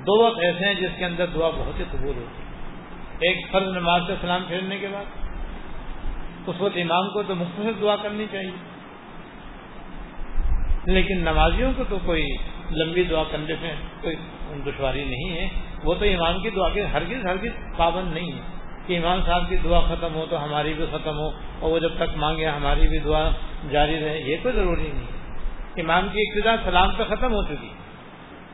[0.00, 2.46] دو وقت ایسے ہیں جس کے اندر دعا بہت ہی قبول ہوتی ہے۔
[3.20, 5.25] ایک فرض نماز سے سلام پھیرنے کے بعد
[6.46, 8.50] اس وقت امام کو تو مختصر دعا کرنی چاہیے۔
[10.84, 12.26] لیکن نمازیوں کو تو کوئی
[12.70, 14.16] لمبی دعا کرنے سے کوئی
[14.66, 15.48] دشواری نہیں ہے۔
[15.84, 18.40] وہ تو امام کی دعا کے ہرگز ہرگز پابند نہیں ہے۔
[18.86, 21.30] کہ امام صاحب کی دعا ختم ہو تو ہماری بھی ختم ہو
[21.60, 23.30] اور وہ جب تک مانگے ہماری بھی دعا
[23.70, 25.40] جاری رہے، یہ کوئی ضروری نہیں ہے۔
[25.80, 27.68] امام کی ابتدا سلام پہ ختم ہو چکی۔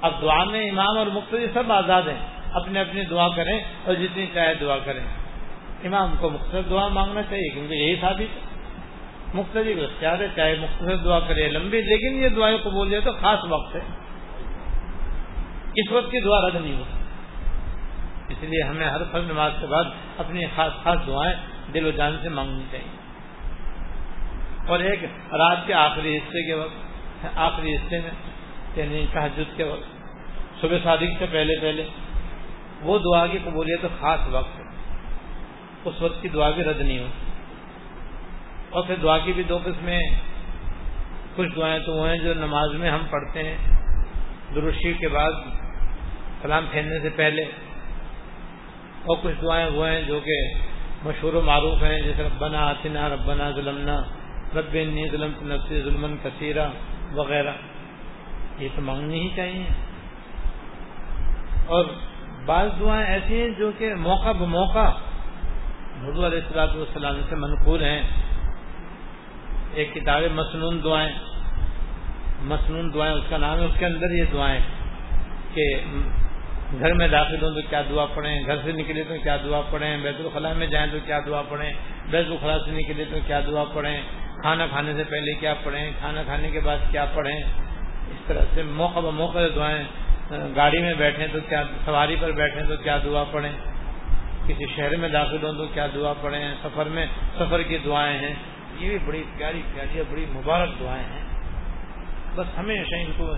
[0.01, 4.26] اب دعا میں امام اور مختلف سب آزاد ہیں۔ اپنے اپنی دعا کریں اور جتنی
[4.34, 5.22] چاہے دعا کریں۔
[5.85, 8.53] امام کو مختصر دعا مانگنا چاہیے، کیونکہ یہی ثابت ہے۔
[9.35, 13.39] مختلف اختیار ہے، چاہے مختصر دعا کرے لمبی، لیکن یہ دعائیں قبول دے تو خاص
[13.49, 13.80] وقت ہے۔
[15.76, 16.99] اس وقت کی دعا رد نہیں ہوتی۔
[18.33, 19.85] اس لیے ہمیں ہر فرض نماز کے بعد
[20.18, 21.37] اپنی خاص خاص دعائیں
[21.74, 23.03] دل و جان سے مانگنی چاہیے۔
[24.66, 28.11] اور ایک رات کے آخری حصے کے وقت، آخری حصے میں
[28.76, 29.87] یعنی تحجد کے وقت،
[30.61, 31.89] صبح صادق سے پہلے پہلے،
[32.83, 34.72] وہ دعا کی قبولیت خاص وقت ہے۔
[35.85, 37.33] اس وقت کی دعا بھی رد نہیں ہوتی۔
[38.70, 39.99] اور پھر دعا کی بھی دو قسمیں
[41.37, 43.57] کچھ دعائیں تو وہ ہیں جو نماز میں ہم پڑھتے ہیں۔
[44.55, 45.33] درشی کے بعد
[46.43, 47.43] سلام پھیرنے سے پہلے۔
[49.03, 50.55] اور کچھ دعائیں وہ ہیں جو کہ
[51.05, 54.03] مشہور و معروف ہیں، جیسے ربنا آتنا، ربنا ظلمنا،
[54.55, 54.76] رب
[55.11, 56.68] ظلم نفسی ظلم کثیرہ
[57.12, 57.53] وغیرہ۔
[58.59, 59.64] یہ تو مانگنی ہی چاہیے۔
[61.66, 61.85] اور
[62.47, 64.91] بعض دعائیں ایسی ہیں جو کہ موقع بموقع
[66.03, 68.03] حضور علیہ السلاط والسلام سے منقول ہیں۔
[69.75, 71.13] ایک کتاب مصنون دعائیں۔
[72.43, 74.61] مصنون دعائیں، اس کا نام ہے، اس کے اندر یہ دعائیں
[75.55, 75.65] کہ
[76.79, 79.97] گھر میں داخل ہوں تو کیا دعا پڑھیں، گھر سے نکلے تو کیا دعا پڑھیں،
[80.03, 81.73] بیت الخلاء میں جائیں تو کیا دعا پڑھیں،
[82.11, 83.97] بیت الخلاء سے نکلے تو کیا دعا پڑھیں،
[84.43, 87.41] کھانا کھانے سے پہلے کیا پڑھیں، کھانا کھانے کے بعد کیا پڑھیں۔
[88.11, 89.83] اس طرح سے موقع موقع دعائیں،
[90.57, 93.53] گاڑی میں بیٹھیں تو کیا، سواری پر بیٹھیں تو کیا دعا پڑھیں۔
[94.47, 97.07] کسی شہر میں داخل ہوں تو کیا دعا پڑھیں، سفر میں
[97.38, 98.34] سفر کی دعائیں ہیں۔
[98.78, 101.24] یہ بھی بڑی پیاری پیاری اور بڑی مبارک دعائیں ہیں۔
[102.34, 103.34] بس ہمیشہ ان کو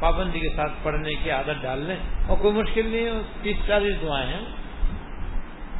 [0.00, 1.96] پابندی کے ساتھ پڑھنے کی عادت ڈال لیں۔
[2.28, 4.40] اور کوئی مشکل نہیں ہے، تیس چالیس دعائیں ہیں۔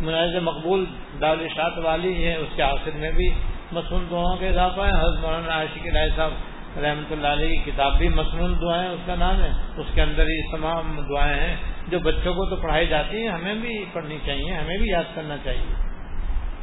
[0.01, 0.85] مناظ مقبول،
[1.21, 3.29] دال شاط والی ہے اس کے آخر میں بھی
[3.73, 6.31] مصنون دعاؤں کا اضافہ ہے حضرت مولانا عاشق رائے صاحب
[6.79, 10.29] رحمۃ اللہ علیہ کی کتاب بھی مصنون دعائیں، اس کا نام ہے۔ اس کے اندر
[10.29, 11.57] یہ تمام دعائیں ہیں۔
[11.91, 15.37] جو بچوں کو تو پڑھائی جاتی ہیں، ہمیں بھی پڑھنی چاہیے، ہمیں بھی یاد کرنا
[15.45, 15.75] چاہیے۔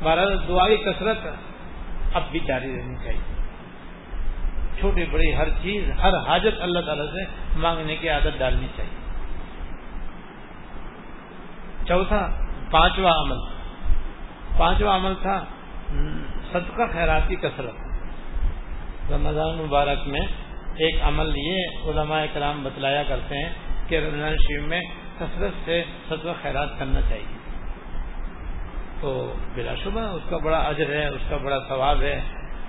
[0.04, 1.18] بہرحال دعائی کثرت
[2.14, 3.36] اب بھی جاری رہنی چاہیے۔
[4.80, 7.24] چھوٹی بڑی ہر چیز، ہر حاجت اللہ تعالی سے
[7.58, 9.06] مانگنے کی عادت ڈالنی چاہیے۔
[11.88, 12.30] چوتھا،
[12.72, 13.38] پانچواں عمل۔
[14.58, 15.46] پانچواں عمل تھا،
[16.52, 17.74] صدقہ خیرات کی کثرت۔
[19.12, 20.22] رمضان مبارک میں
[20.78, 23.54] ایک عمل یہ علماء کرام بتلایا کرتے ہیں
[23.88, 24.82] کہ رمضان شریف میں
[25.20, 27.38] کثرت سے صدقہ خیرات کرنا چاہیے۔
[29.02, 32.20] تو بلا شبہ اس کا بڑا اجر ہے، اس کا بڑا ثواب ہے،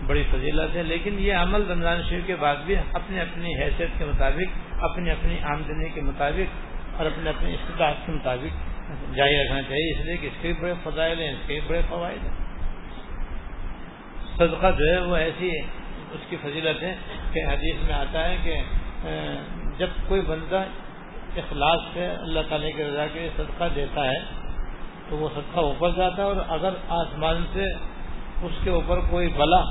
[0.07, 4.05] بڑی فضیلت ہے، لیکن یہ عمل رمضان شریف کے بعد بھی اپنی اپنی حیثیت کے
[4.05, 9.91] مطابق، اپنی اپنی آمدنی کے مطابق اور اپنے اپنی استطاعت کے مطابق جاری رکھنا چاہیے،
[9.93, 12.35] اس لیے کہ اس کے بڑے فضائل ہیں، اس کے بڑے فوائد ہیں۔
[14.37, 15.51] صدقہ جو ہے وہ ایسی
[16.13, 16.95] اس کی فضیلت ہے
[17.33, 18.55] کہ حدیث میں آتا ہے کہ
[19.79, 20.63] جب کوئی بندہ
[21.39, 24.19] اخلاص سے اللہ تعالی کے رضا کے صدقہ دیتا ہے،
[25.09, 27.65] تو وہ صدقہ اوپر جاتا ہے اور اگر آسمان سے
[28.43, 29.63] اس کے اوپر کوئی بلا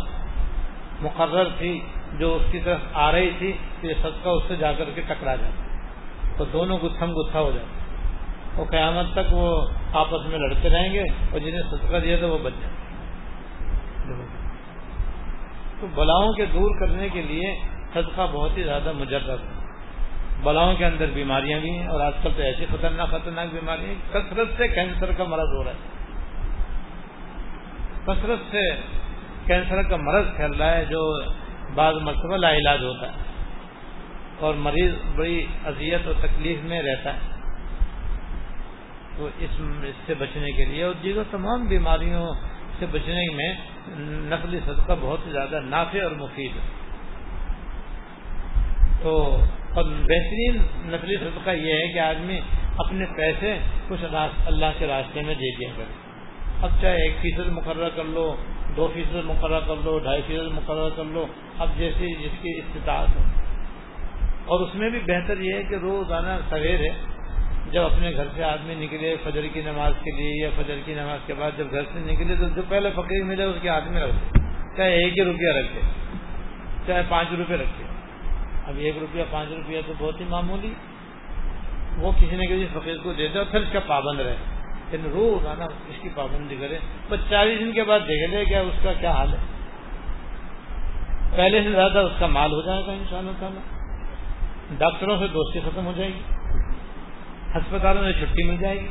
[1.01, 1.79] مقرر تھی،
[2.17, 3.51] جو اس کی طرف آ رہی تھی،
[3.81, 5.63] تو یہ صدقہ اس سے جا کر کے ٹکرا جاتا
[6.37, 9.49] تو دونوں گتھم گتھا ہو جاتا وہ قیامت تک وہ
[9.93, 12.75] آپس میں لڑتے رہیں گے اور جنہیں صدقہ دیا تھا وہ بچ جائیں
[15.79, 17.53] تو بلاؤں کے دور کرنے کے لیے
[17.93, 19.64] صدقہ بہت ہی زیادہ مجرد ہے۔
[20.45, 24.47] بلاؤں کے اندر بیماریاں بھی ہیں اور آج کل تو ایسی خطرناک خطرناک بیماریاں کثرت
[24.57, 25.83] سے کینسر کا مرض ہو رہا ہے۔
[28.05, 28.61] کثرت سے
[29.45, 31.01] کینسر کا مرض پھیل رہا ہے جو
[31.75, 33.17] بعض مرتبہ لا علاج ہوتا ہے
[34.39, 37.19] اور مریض بڑی اذیت اور تکلیف میں رہتا ہے۔
[39.17, 39.49] تو اس
[40.05, 42.27] سے بچنے کے لیے اور دیگر تمام بیماریوں
[42.79, 43.53] سے بچنے میں
[44.29, 46.65] نقلی صدقہ بہت زیادہ نافع اور مفید ہے۔
[49.03, 49.39] تو
[49.75, 52.39] اور بہترین نقلی صدقہ یہ ہے کہ آدمی
[52.77, 53.57] اپنے پیسے
[53.87, 54.05] کچھ
[54.45, 55.93] اللہ کے راستے میں دے دیا کرے۔
[56.61, 58.35] اب چاہے ایک فیصد مقرر کر لو،
[58.75, 61.25] دو فیصد مقرر کر لو، ڈھائی فیصد مقرر کر لو،
[61.59, 63.23] اب جیسی جس کی استطاعت ہو۔
[64.45, 66.89] اور اس میں بھی بہتر یہ ہے کہ روزانہ سویرے
[67.71, 71.19] جب اپنے گھر سے آدمی نکلے فجر کی نماز کے لیے یا فجر کی نماز
[71.25, 74.01] کے بعد جب گھر سے نکلے تو جو پہلے فقیر ملے اس کے ہاتھ میں
[74.01, 74.39] رکھتے
[74.77, 75.81] چاہے ایک ہی روپیہ رکھے،
[76.87, 77.94] چاہے پانچ روپے رکھے۔
[78.67, 80.73] اب ایک روپیہ، پانچ روپیہ تو بہت ہی معمولی۔
[81.97, 84.35] وہ کسی نہ کسی فقیر کو دے دے اور پھر اس کا پابند رہے۔
[84.91, 88.83] لیکن روزانہ اس کی پابندی کرے۔ بس چالیس دن کے بعد دیکھ لے کیا اس
[88.83, 89.37] کا کیا حال ہے۔
[91.35, 93.61] پہلے سے زیادہ اس کا مال ہو جائے گا ان شاء اللہ تعالیٰ۔
[94.77, 96.19] ڈاکٹروں سے دوستی ختم ہو جائے گی۔
[97.55, 98.87] ہسپتالوں میں چھٹی مل جائے گی۔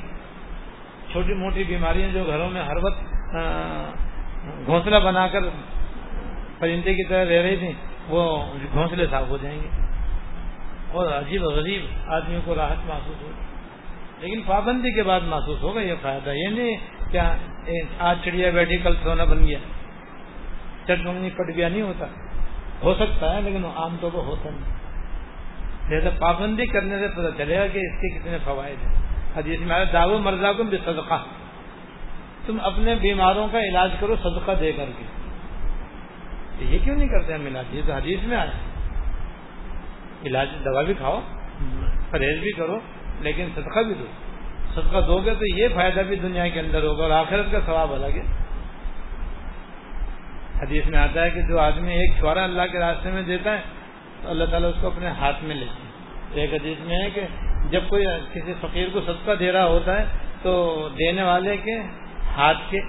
[1.13, 3.01] چھوٹی موٹی بیماریاں جو گھروں میں ہر وقت
[4.67, 5.39] گھونسلہ بنا کر
[6.59, 7.73] پرندے کی طرح رہ رہی تھیں
[8.09, 9.69] وہ گھونسلے صاف ہو جائیں گے۔
[10.93, 13.45] اور عجیب و غریب آدمیوں کو راحت محسوس ہوگی۔
[14.21, 16.77] لیکن پابندی کے بعد محسوس ہوگا یہ فائدہ۔ یہ نہیں
[17.11, 17.37] کیا
[17.99, 19.59] آج چڑیا بیٹھی، کل سونا بن گیا۔
[20.85, 22.07] چٹ منگنی پٹ گیا نہیں ہوتا۔
[22.83, 24.75] ہو سکتا ہے، لیکن عام طور پر ہوتا نہیں۔
[25.89, 28.97] جیسے پابندی کرنے سے پتہ چلے گا کہ اس کے کتنے فوائد ہیں۔
[29.37, 31.25] حدیث میں داو مرزا کو بھی صدقہ
[32.47, 35.24] تم اپنے بیماروں کا علاج کرو، صدقہ دے کر کے۔
[36.59, 38.51] یہ کیوں نہیں کرتے ہم علاج جی؟ یہ تو حدیث میں آیا۔
[40.27, 41.21] علاج دوا بھی کھاؤ،
[42.11, 42.79] پرہیز بھی کرو،
[43.21, 44.05] لیکن صدقہ بھی دو۔
[44.75, 47.93] صدقہ دو گے تو یہ فائدہ بھی دنیا کے اندر ہوگا اور آخرت کا ثواب
[47.93, 48.23] الگ ہے۔
[50.63, 53.61] حدیث میں آتا ہے کہ جو آدمی ایک چھوارا اللہ کے راستے میں دیتا ہے،
[54.23, 55.91] تو اللہ تعالیٰ اس کو اپنے ہاتھ میں لیتے ہیں۔
[56.33, 57.21] ایک حدیث میں ہے کہ
[57.71, 60.05] جب کوئی کسی فقیر کو صدقہ دے رہا ہوتا ہے،
[60.43, 61.81] تو دینے والے کے
[62.37, 62.81] ہاتھ کے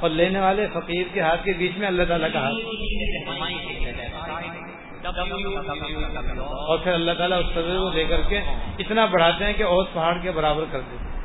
[0.00, 2.66] اور لینے والے فقیر کے ہاتھ کے بیچ میں اللہ تعالیٰ کا ہاتھ۔
[6.44, 8.38] اور پھر اللہ تعالیٰ اس سزے کو دے کر کے
[8.78, 11.20] اتنا بڑھاتے ہیں کہ اوس پہاڑ کے برابر کر دیتے ہیں۔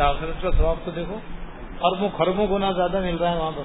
[0.00, 1.18] آخرت کا ثواب تو دیکھو،
[1.80, 3.62] اربوں خربوں گنا زیادہ مل رہا ہے وہاں پر۔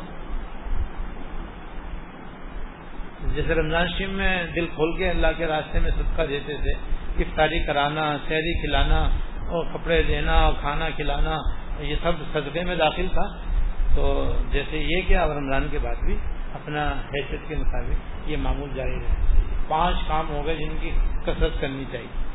[3.36, 6.72] جیسے رمضان شریف میں دل کھول کے اللہ کے راستے میں صدقہ دیتے تھے،
[7.18, 9.10] افطاری کرانا، سیری کھلانا،
[9.40, 11.38] اور کپڑے دینا، اور کھانا کھلانا،
[11.80, 13.49] یہ سب صدقے میں داخل تھا۔
[13.96, 16.18] تو جیسے یہ کہ اب رمضان کے بعد بھی
[16.54, 20.90] اپنا حیثیت کے مطابق یہ معمول جاری رہے۔ پانچ کام ہو گئے جن کی
[21.26, 22.30] کثرت کرنی چاہیے۔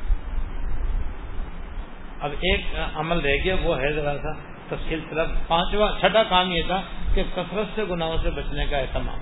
[2.20, 2.60] اب ایک
[2.94, 4.32] عمل رہ گیا، وہ ہے ذرا سا
[4.68, 6.82] تفصیل طرف پانچواں، چھٹا کام یہ تھا
[7.14, 9.18] کہ کثرت سے گناہوں سے بچنے کا اہتمام۔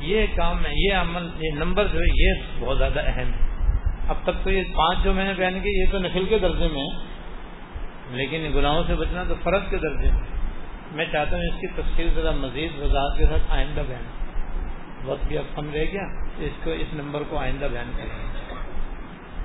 [0.00, 3.48] یہ کام ہے، یہ عمل، یہ نمبر جو ہے، یہ بہت زیادہ اہم ہے۔
[4.08, 6.68] اب تک تو یہ پانچ جو میں نے بیان کی، یہ تو نفل کے درجے
[6.68, 7.06] میں ہے،
[8.10, 10.37] لیکن گناہوں سے بچنا تو فرض کے درجے میں۔
[10.92, 14.06] میں چاہتا ہوں اس کی تفصیل ذرا مزید وضاحت کے ساتھ آئندہ بیان
[15.04, 16.04] وقت بھی اب کم رہ گیا،
[16.38, 18.16] اس کو، اس نمبر کو آئندہ بیان کریں۔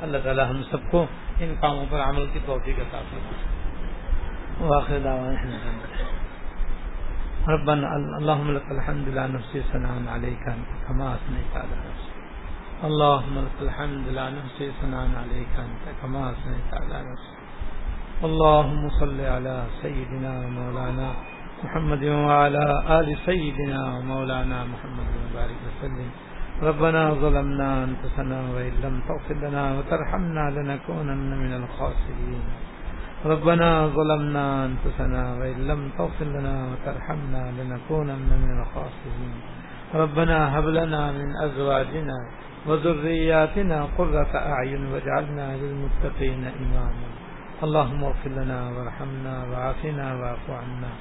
[0.01, 1.05] اللہ تعالی ہم سب کو
[1.39, 3.17] ان کاموں پر عمل کی توفیق کا کافی
[4.61, 5.07] واخر
[7.47, 7.87] ربنا
[8.17, 12.15] اللهم لك الحمد لا نفسي ثناء عليك انت كما اثنيت على نفسك
[12.83, 17.37] اللهم لك الحمد لا نفسي ثناء عليك انت كما اثنيت على نفسك
[18.23, 21.09] اللهم صل على سيدنا مولانا
[21.63, 22.65] محمد وعلى
[22.99, 26.09] آل سيدنا ومولانا محمد وبارك وسلم.
[26.63, 32.43] ربنا ظلمنا أنفسنا وإن لم تغفر لنا وترحمنا لنكونن من الخاسرين.
[33.25, 39.35] ربنا ظلمنا أنفسنا وإن لم تغفر لنا وترحمنا لنكونن من الخاسرين.
[39.95, 42.17] ربنا هب لنا من أزواجنا
[42.67, 47.09] وذرياتنا قرة أعين واجعلنا للمتقين إماما.
[47.63, 50.91] اللهم اغفر لنا وارحمنا وعافنا واعف عنا.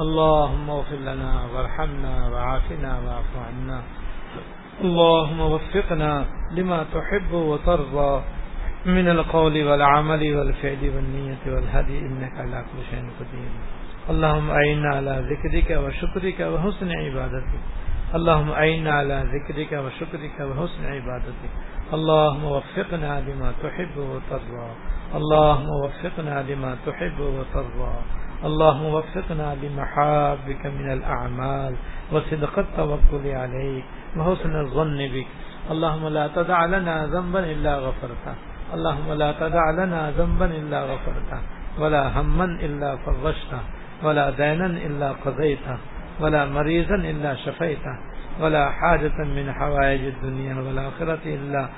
[0.00, 3.82] اللهم اغفر لنا وارحمنا وعافنا واعف عنا.
[4.84, 8.22] اللهم وفقنا لما تحب وترضى.
[8.86, 13.50] من القول والعمل والفعل والنية والهدي إنك على كل شيء قدير.
[14.10, 17.62] اللهم أعنا على ذكرك وشكرك وحسن عبادتك.
[18.14, 21.52] اللهم أعنا على ذكرك وشكرك وحسن عبادتك.
[21.92, 24.68] اللهم وفقنا لما تحب وترضى.
[25.14, 27.94] اللهم وفقنا لما تحب وترضى.
[28.44, 31.76] اللهم وفقنا لمحابك من الأعمال
[32.12, 33.84] وصدق التوكل عليك
[34.16, 35.26] وحسن الظن بك.
[35.70, 38.34] اللهم لا تدع لنا ذنبا إلا غفرته.
[38.74, 41.40] اللهم لا تدع لنا ذنبا إلا غفرته.
[41.78, 43.60] ولا هما إلا فرجته.
[44.04, 45.76] ولا دينا إلا قضيته.
[46.20, 47.96] ولا مريضا إلا شفيته.
[48.40, 51.68] ولا حاجة من حوائج الدنيا والآخرة إلا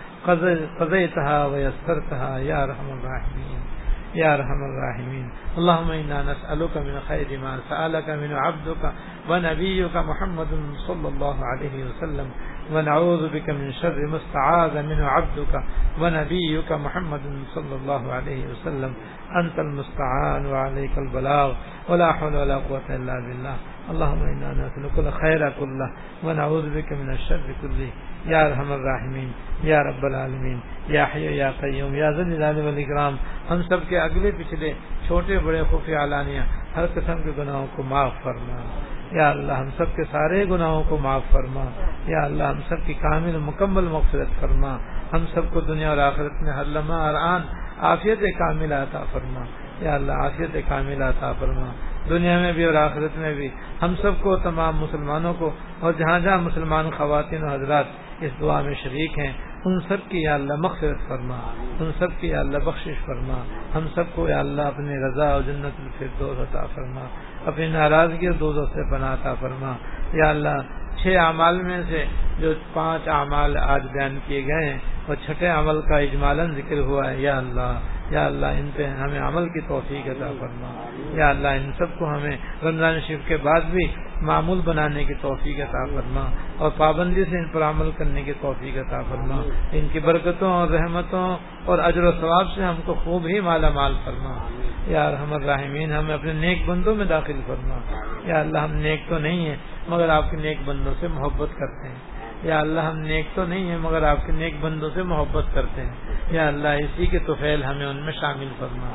[0.81, 3.78] قضيتها ويسرتها يا رحم الراحمين.
[4.15, 5.29] يا رحم الراحمين.
[5.59, 8.93] اللهم إنا نسألك من خير ما سألك من عبدك
[9.29, 10.53] ونبيك محمد
[10.87, 12.29] صلى الله عليه وسلم.
[12.73, 15.55] ونعوذ بك من شر ما استعاذ منه عبدك
[16.01, 17.21] ونبيك محمد
[17.55, 18.93] صلى الله عليه وسلم.
[19.37, 21.55] أنت المستعان وعليك البلاغ.
[21.89, 23.57] ولا حول ولا قوة إلا بالله.
[23.89, 25.87] اللهم إنا نسألك الخير كله
[26.23, 27.85] ونعوذ بك من الشر كله.
[28.25, 29.33] یا رحم الراحمین
[29.63, 30.59] یا رب العالمین
[30.89, 33.17] یا حی یا قیوم یا ذل جلال والاکرام
[33.51, 34.73] ہم سب کے اگلے پچھلے
[35.07, 36.41] چھوٹے بڑے خفی علانیہ
[36.77, 38.81] ہر قسم کے گناہوں کو معاف فرما۔
[39.13, 41.65] یا اللہ ہم سب کے سارے گناہوں کو معاف فرما۔
[42.07, 44.79] یا اللہ ہم سب کی کامل مکمل مغفرت فرما۔
[45.13, 47.41] ہم سب کو دنیا اور آخرت میں ہر لمحہ اور آن
[47.79, 49.41] عافیت کامل عطا فرما۔
[49.81, 51.73] یا اللہ عافیت کامل عطا فرما۔
[52.09, 53.49] دنیا میں بھی اور آخرت میں بھی۔
[53.83, 55.51] ہم سب کو، تمام مسلمانوں کو
[55.81, 57.85] اور جہاں جہاں مسلمان خواتین و حضرات
[58.21, 59.33] اس دعا میں شریک ہیں،
[59.65, 61.37] ان سب کی یا اللہ مغفرت فرما۔
[61.81, 63.45] ان سب کی یا اللہ بخشش فرما۔
[63.75, 67.05] ہم سب کو یا اللہ اپنے رضا اور جنت الفردوس عطا فرما۔
[67.47, 69.77] اپنی ناراضگی اور دو سے پناہ عطا فرما۔
[70.13, 70.59] یا اللہ،
[71.03, 72.05] چھ اعمال میں سے
[72.39, 74.79] جو پانچ اعمال آج بیان کیے گئے ہیں
[75.09, 77.81] وہ چھٹے عمل کا اجمالن ذکر ہوا ہے۔ یا اللہ
[78.11, 80.87] یا اللہ ان پہ ہمیں عمل کی توفیق عطا فرما۔
[81.17, 83.87] یا اللہ ان سب کو ہمیں رمضان شریف کے بعد بھی
[84.23, 88.77] معمول بنانے کی توفیق عطا فرما اور پابندی سے ان پر عمل کرنے کی توفیق
[88.77, 89.43] عطا فرما۔
[89.73, 93.71] ان کی برکتوں اور رحمتوں اور اجر و ثواب سے ہم کو خوب ہی مالا
[93.71, 94.39] مال فرما۔
[94.87, 97.79] یا رحمت الرحمین ہمیں اپنے نیک بندوں میں داخل فرما۔
[98.25, 99.57] یا اللہ ہم نیک تو نہیں ہیں،
[99.89, 103.71] مگر آپ کے نیک بندوں سے محبت کرتے ہیں۔ یا اللہ ہم نیک تو نہیں
[103.71, 105.95] ہیں، مگر آپ کے نیک بندوں سے محبت کرتے ہیں۔
[106.31, 108.89] یا اللہ اسی کے توفیل ہمیں ان میں شامل فرما۔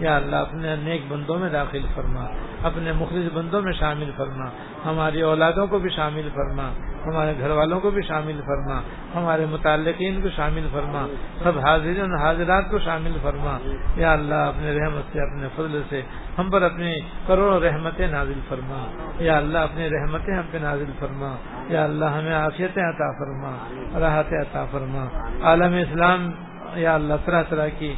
[0.00, 2.26] یا اللہ اپنے نیک بندوں میں داخل فرما۔
[2.62, 4.44] اپنے مخلص بندوں میں شامل فرما۔
[4.84, 6.72] ہماری اولادوں کو بھی شامل فرما۔
[7.08, 8.80] ہمارے گھر والوں کو بھی شامل فرما،
[9.14, 11.06] ہمارے متعلقین کو شامل فرما،
[11.44, 13.58] سب حاضرین حاضرات کو شامل فرما۔
[13.96, 16.02] یا اللہ، اپنے رحمت سے، اپنے فضل سے
[16.38, 18.86] ہم پر اپنی کروڑوں رحمتیں نازل فرما۔
[19.18, 21.36] یا اللہ، اپنی رحمتیں ہم پہ نازل فرما۔
[21.68, 23.56] یا اللہ، ہمیں عافیتیں عطا فرما
[24.00, 25.06] راحت عطا فرما۔
[25.42, 26.30] عالم اسلام،
[26.74, 27.94] یا اللہ، طرح طرح کی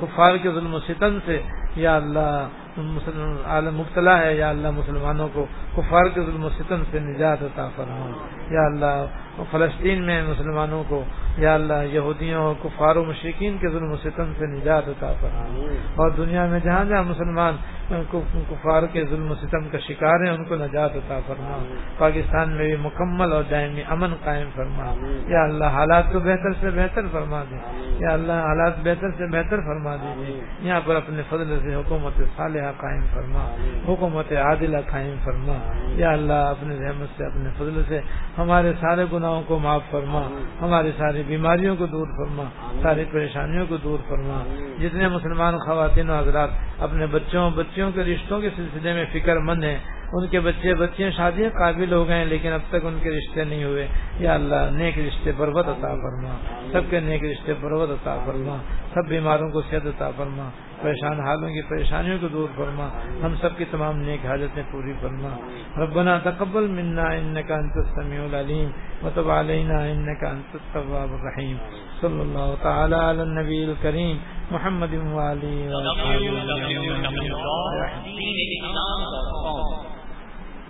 [0.00, 1.42] کفار کے ظلم و ستم سے
[1.76, 5.46] یا اللہ عالم مبتلا ہے، یا اللہ مسلمانوں کو
[5.76, 8.06] کفار کے ظلم و ستم سے نجات عطا فرما
[8.50, 9.04] یا اللہ
[9.50, 11.04] فلسطین میں مسلمانوں کو
[11.38, 15.44] یا اللہ یہودیوں اور کفار و مشرقین کے ظلم و ستم سے نجات عطا فرما۔
[15.94, 17.56] اور دنیا میں جہاں جہاں مسلمان
[18.50, 21.64] کفار کے ظلم و ستم کا شکار ہیں ان کو نجات عطا فرما۔
[21.98, 24.94] پاکستان میں بھی مکمل اور دائمی امن قائم فرما۔
[25.26, 27.56] یا اللہ حالات کو بہتر سے بہتر فرما دے۔
[28.00, 32.72] یا اللہ حالات بہتر سے بہتر فرما دیجیے یہاں پر اپنے فضل سے حکومت صالحہ
[32.76, 33.56] قائم فرما۔
[33.88, 35.54] حکومت عادلہ قائم فرما۔
[35.88, 38.00] یا اللہ اپنے رحمت سے اپنے فضل سے
[38.38, 40.22] ہمارے سارے گناہوں کو معاف فرما
[40.62, 42.44] ہماری ساری بیماریوں کو دور فرما
[42.82, 44.42] ساری پریشانیوں کو دور فرما۔
[44.78, 49.64] جتنے مسلمان خواتین و حضرات اپنے بچوں بچیوں کے رشتوں کے سلسلے میں فکر مند
[49.64, 49.78] ہیں
[50.12, 53.64] ان کے بچے بچیاں شادیاں قابل ہو گئے لیکن اب تک ان کے رشتے نہیں
[53.64, 53.88] ہوئے۔
[54.18, 56.36] یا اللہ، نیک رشتے بربت عطا فرما۔
[56.72, 58.56] سب کے نیک رشتے بربت عطا فرما۔
[58.94, 60.48] سب بیماروں کو صحت عطا فرما۔
[60.82, 62.88] پریشان حالوں کی پریشانیوں کو دور فرما۔
[63.22, 65.28] ہم سب کی تمام نیک حاجتیں پوری فرما۔
[65.76, 68.68] ربنا تقبل منا انك انت السميع العليم
[69.06, 71.56] وتب علينا انك انت التواب الرحيم
[72.00, 74.16] صلى الله تعالى على النبي الكريم
[74.50, 74.94] محمد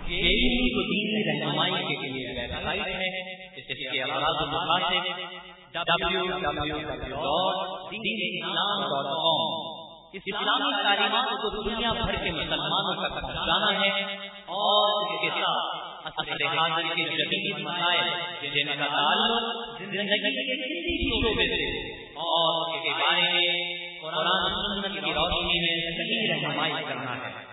[0.07, 0.47] وعلي
[8.17, 9.41] www.dinislam.com
[10.17, 13.89] اسلامی تعلیمات کو دنیا بھر کے مسلمانوں تک پہنچانا ہے
[14.57, 18.07] اور اس کے ساتھ اثر حاضر کے جدید مسائل،
[18.55, 19.43] جن کا تعلق
[19.81, 21.67] زندگی کے کسی بھی شعبے سے
[22.27, 23.51] اور اس کے بارے میں
[24.01, 27.46] قرآن سنت کی روشنی میں صحیح رہنمائی کرنا ہے۔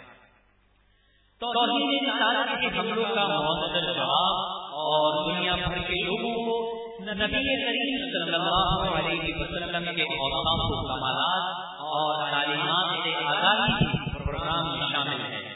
[1.41, 4.37] توحید رسالت کے حملوں کا مؤثر جواب
[4.73, 10.87] اور دنیا بھر کے لوگوں کو نبی کریم صلی اللہ علیہ وسلم کے اوصاف و
[10.89, 13.87] کمالات اور تعلیمات سے آگاہی
[14.25, 15.55] پروگرام میں شامل ہے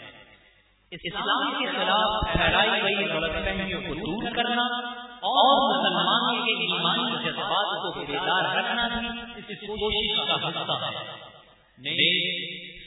[0.92, 4.62] اسلام کے خلاف پھیلائی گئی غلط فہمیوں کو دور کرنا
[5.20, 9.06] اور مسلمانوں کے ایمانی جذبات کو بیدار رکھنا بھی
[9.36, 11.18] اس کوشش کا حصہ ہے۔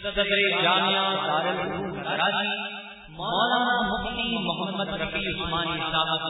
[0.02, 2.81] صدر جامعہ دارالعلوم کراچی
[3.22, 6.22] مولانا مفتی محمد رفیع عثمانی صاحب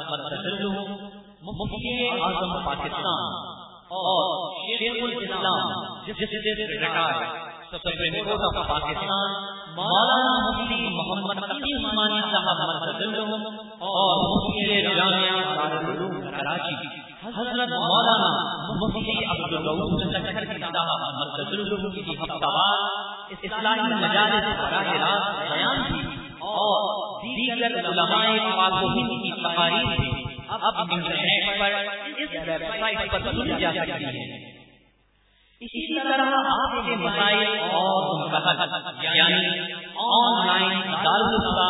[1.49, 3.21] مفتی اعظم پاکستان
[3.99, 4.25] اور
[4.57, 5.71] شیخ الاسلام
[6.07, 7.23] جس سے retire
[7.71, 9.29] Supreme Court of Pakistan,
[9.75, 13.15] مولانا مفتی محمد تقی عثمانی صاحب مرکز
[13.89, 16.75] اور مفتی جامعہ دارالعلوم کراچی،
[17.23, 18.31] حضرت مولانا
[18.81, 20.89] مفتی عبد الرؤوف صاحب
[21.21, 21.49] مرکز
[21.95, 22.79] کی ہفتہ وار
[23.39, 26.11] اسلامی مجالس براہ راست بیان کی۔
[26.62, 26.80] اور
[27.24, 28.26] دیگر علماء
[28.57, 30.09] پاک کی تقاریر بھی
[30.49, 31.76] اب انٹرنیٹ پر
[32.22, 34.26] اس ویب سائٹ پر سنی جا سکتی ہے
[35.62, 38.05] اسی طرح آپ کے مسائل اور
[39.03, 39.49] یعنی
[40.05, 41.68] آن لائن دارالفا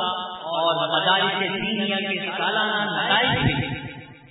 [0.52, 3.80] اور مدارس دینیا کے سالانہ نتائج سے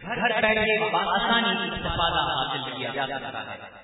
[0.07, 3.80] گھر بیٹھے آسانی استفادہ حاصل کیا جا سکتا ہے۔